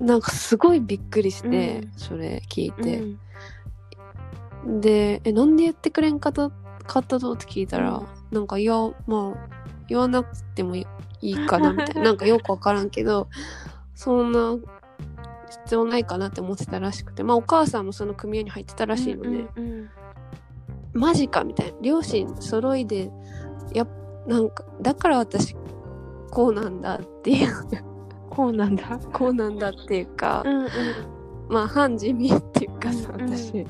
[0.00, 1.92] なんかすごいびっくりして、うん。
[1.96, 2.84] それ聞いうん。
[2.84, 6.50] て、で「えなんで言ってくれんかった
[6.86, 8.06] かったの?」って聞いたら、うん。
[8.30, 8.74] なんか「いや
[9.06, 9.48] まあ
[9.88, 10.86] 言わなくてもい
[11.20, 12.02] いかな」みたいな。
[12.04, 13.28] なんかよくわからんけど
[13.94, 14.56] そんな
[15.64, 17.22] 必要ないかなって思ってたらしくて。
[17.22, 19.90] まあお母さんもその組合に入ってたらしいのね、うんうん
[20.96, 21.78] マジかみたいな。
[21.82, 23.10] 両親揃いで
[23.72, 23.84] や
[24.28, 25.56] なんかだから私
[26.30, 27.52] こうなんだっていう
[28.34, 30.68] こうなんだこうなんだっていうか、うんうん
[31.48, 33.36] まあ反地味っていうかさうんうん。
[33.36, 33.66] 私、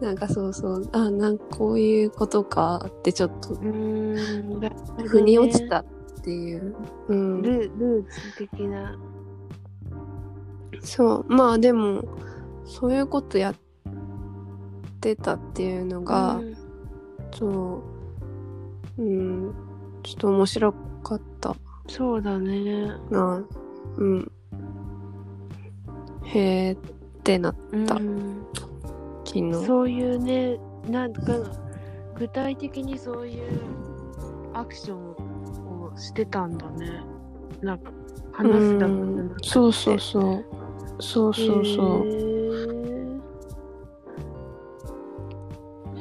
[0.00, 4.16] なんかそうそうあなんかこういうことかってちょっとうん
[5.06, 5.84] 腑に落ちたっ
[6.22, 6.74] ていう、
[7.08, 8.96] うん、ルルーツ的な。
[10.80, 11.24] そう。
[11.28, 12.04] まあでも
[12.64, 13.54] そういうことやっ
[15.00, 16.56] てたっていうのが、うん。
[17.32, 17.82] そ
[18.98, 19.02] う。
[19.02, 19.54] うん。
[20.02, 20.72] ちょっと面白
[21.02, 21.56] かった
[21.88, 22.92] そうだね。
[23.10, 23.44] な
[23.96, 24.32] うん。
[26.24, 26.76] へえっ
[27.22, 27.56] てなっ
[27.86, 27.94] た。
[27.96, 28.46] うん。
[29.24, 29.66] 昨日。
[29.66, 30.58] そういうね
[30.88, 31.34] なんか
[32.18, 33.60] 具体的にそういう
[34.54, 35.10] アクション
[35.82, 37.02] をしてたんだね。
[37.62, 37.90] なんか
[38.32, 38.92] 話すだけ
[39.42, 40.44] じそうそうそう
[41.00, 42.06] そうそうそう。
[42.06, 42.42] へー。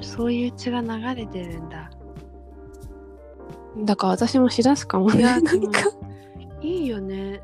[0.02, 1.81] そういう血が流れてるんだ
[3.78, 5.52] だから私もしだすかもね なんか。
[6.62, 7.42] いいよね。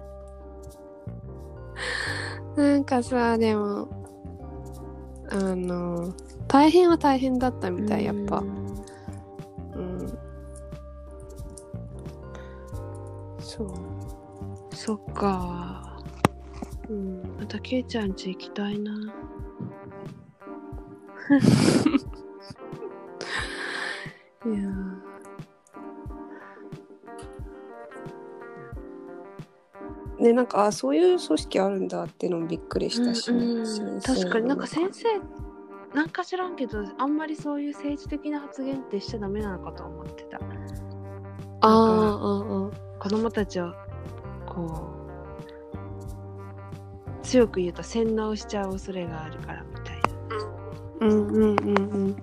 [2.56, 3.88] なんかさでも
[5.30, 6.14] あの
[6.48, 8.40] 大変は大変だったみたいやっぱ。
[8.40, 10.00] うん。
[10.00, 10.18] うん。
[13.40, 13.72] そう。
[14.76, 16.00] そっか。
[16.90, 17.22] うん。
[17.40, 18.92] またケイちゃん家行きたいな。
[24.46, 24.70] いや
[30.20, 33.60] ねなんかあそういう組織あるんだっていうのもびっくりしたしね、うん
[33.96, 35.06] うん確かになんか先生
[35.94, 40.40] なんか知らんけどあんまりそういう政治的な発言ってしちゃダメなのかと思ってた。
[41.62, 43.74] ああ子供たちを
[44.46, 44.98] こう
[47.24, 50.02] 強く言うと洗脳しちゃう恐れがあるからみたいな。
[51.02, 51.60] うんうんうんう
[52.10, 52.16] ん。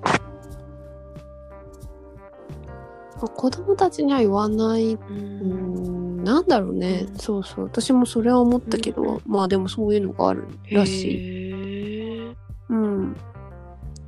[3.34, 7.18] 子供たちには言わない、ううんん、なんだろうね、うん。
[7.18, 7.64] そうそう。
[7.66, 12.30] 私もそれは思ったけど、うんまあでもそういうのがあるらしい、
[12.68, 13.16] うん、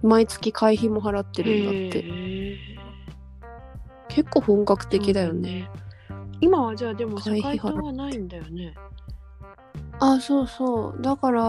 [0.02, 2.36] 毎月会費も払ってるんだって。
[4.08, 5.68] 結構本格的だよね、
[6.40, 8.72] 今はじゃあでも社会費はないんだよね。
[10.00, 11.02] あそうそう。
[11.02, 11.42] だから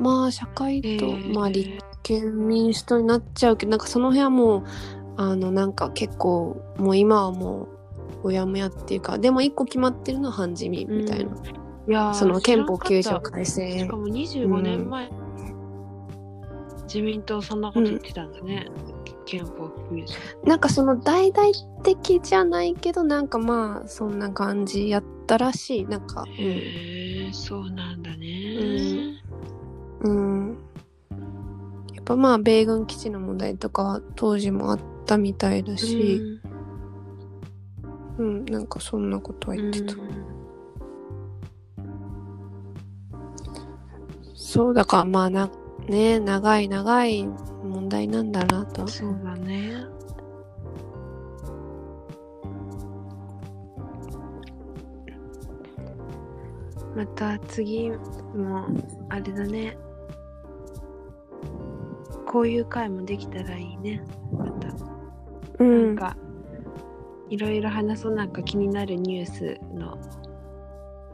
[0.00, 4.64] まあ社会と、まあ立憲民主党になっちゃうけどなんかその辺はもう
[5.18, 7.68] あのなんか結構もう今はもう
[8.22, 11.30] うやむやっていうかでも一個決まってるのは半地味みたいな、
[11.88, 13.78] いやその憲法9条改正。
[13.78, 15.10] しかも25年前、
[16.84, 18.68] 自民党そんなこと言ってたんだね。
[19.26, 20.14] 憲法9条。
[20.44, 21.48] なんかその大々
[21.82, 25.86] 的じゃないけど、なんかまあ、そんな感じやったらしい。
[25.86, 26.24] なんか。
[26.28, 29.22] へえ、そうなんだね。
[30.02, 30.58] うん。
[31.94, 36.53] やっぱまあ、米軍基地の問題とか当時もあったみたいだし、うん、
[38.18, 39.94] なんかそんなことは言ってた。
[44.34, 45.50] そう、だからまあな、
[45.88, 48.86] ね、長い長い問題なんだなと。
[48.86, 49.94] そうだね。
[56.94, 58.68] また次も
[59.08, 59.76] あれだね
[62.26, 64.02] こういう回もできたらいいね
[64.32, 64.68] また、
[65.58, 66.16] うなんか
[67.30, 69.98] いろいろ話そうなんか気になるニュースの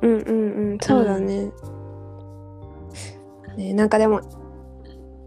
[0.03, 1.53] うんうんうん、そうだね。
[3.57, 4.23] ねなんかでも、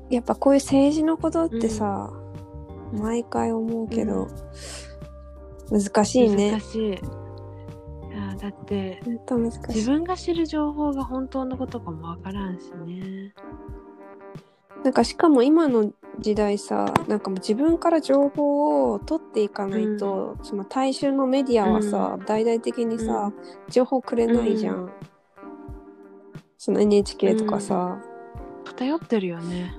[0.10, 2.12] やっぱこういう政治のことってさ、
[2.92, 4.28] 毎回思うけど、
[5.70, 6.62] 難しいね難。
[6.62, 9.52] しいいやだって本当難。
[9.70, 13.34] 自分が知る情報が本当のことかもわからんしね
[14.84, 23.32] なんかしかも今の時代さ、なんかもう自分から情報を取っていかないと、その大衆のメディアはさ、大々的にさ、
[23.70, 24.92] 情報くれないじゃん。
[26.58, 28.00] その NHK とかさ。
[28.66, 29.76] 偏ってるよね。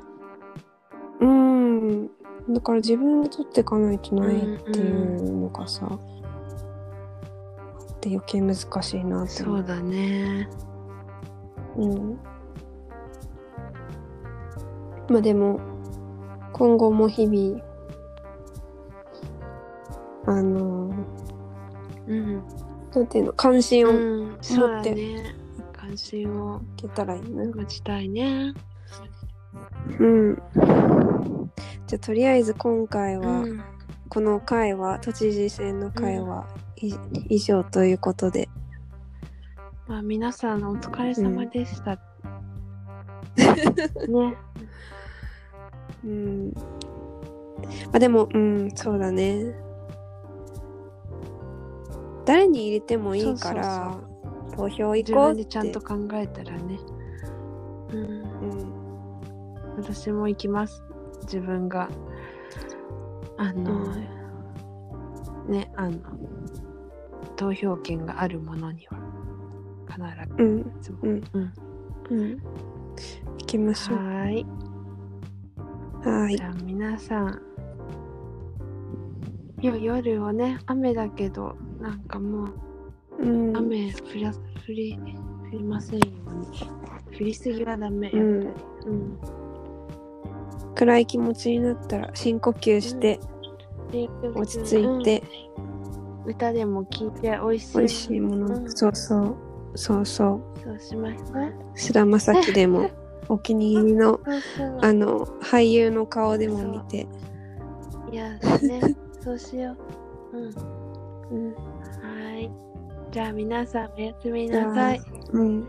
[1.20, 2.10] うん。
[2.50, 4.40] だから自分で取っていかないとないっ
[4.72, 5.98] ていうのがさ、っ
[8.00, 8.64] て余計難し
[8.98, 10.48] いなって思そうだね。
[11.76, 12.18] うん。
[15.08, 15.58] まあでも、
[16.54, 17.60] 今後も日々、
[20.24, 20.94] あの、
[22.06, 22.42] うん、
[22.94, 25.34] なんていうの、関心を持うん、そうだってね。
[25.72, 26.60] 関心を。
[26.78, 27.44] いけたらいいな。
[27.44, 28.54] 持ちたいね。
[29.98, 30.42] うん。
[31.88, 33.60] じゃあとりあえず今回は、うん。
[34.08, 36.46] この回は、都知事選の回は、
[36.76, 36.94] い
[37.30, 38.48] 以上ということで。
[39.88, 41.96] まあ皆さんお疲れ様でした、
[44.06, 44.36] ね
[46.04, 46.52] うん。
[46.54, 46.62] ま
[47.94, 49.54] あでも、うん、そうだね。
[52.24, 54.00] 誰に入れてもいいから、
[54.56, 55.34] 投票行自こうって。
[55.34, 56.78] 分でちゃんと考えたらね
[57.92, 59.54] うんうん。
[59.76, 60.82] 私も行きます
[61.22, 61.88] 自分が
[63.36, 63.94] あの、
[65.48, 65.98] ねあの
[67.36, 68.98] 投票権があるものには
[69.88, 70.00] 必
[70.38, 70.72] うん。
[71.02, 71.24] うん。
[71.32, 71.52] うん
[72.10, 72.38] うん。
[73.38, 73.98] 行きましょう。
[73.98, 74.46] はーい
[76.04, 76.36] はい。
[76.36, 76.42] じ。
[76.42, 77.40] ゃあ皆さん
[79.60, 82.52] よ夜はね雨だけどなんかもう
[83.18, 83.56] うん。
[83.56, 84.36] 雨降ら降
[84.68, 84.98] り
[85.52, 86.60] 降りませんように
[87.16, 88.10] 降りすぎはダメ。
[88.10, 88.42] やっぱりうん。
[88.42, 89.18] うん。
[90.74, 93.20] 暗い気持ちになったら深呼吸して、
[94.34, 95.22] 落ち着いて、
[96.24, 96.30] うん。
[96.32, 98.70] 歌でも聴いて美味しい美味しいもの、うん。
[98.72, 99.36] そうそう。
[99.76, 100.60] そうそう。
[100.64, 101.52] そうしますね。
[101.74, 102.90] 菅田将暉でも、
[103.28, 104.20] お気に入りの、
[104.80, 107.06] あの、俳優の顔でも見て。
[108.12, 108.30] いや
[108.62, 109.74] ねそうしよ
[110.32, 111.54] ううんうん。
[111.54, 112.50] はーい
[113.10, 115.00] じゃあ皆さんおやすみなさい
[115.32, 115.66] うん。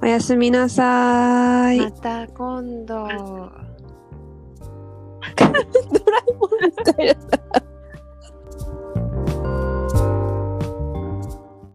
[0.00, 1.80] おやすみなさーい。
[1.80, 3.12] また今度 ドラ
[6.28, 7.14] えもんみたいな。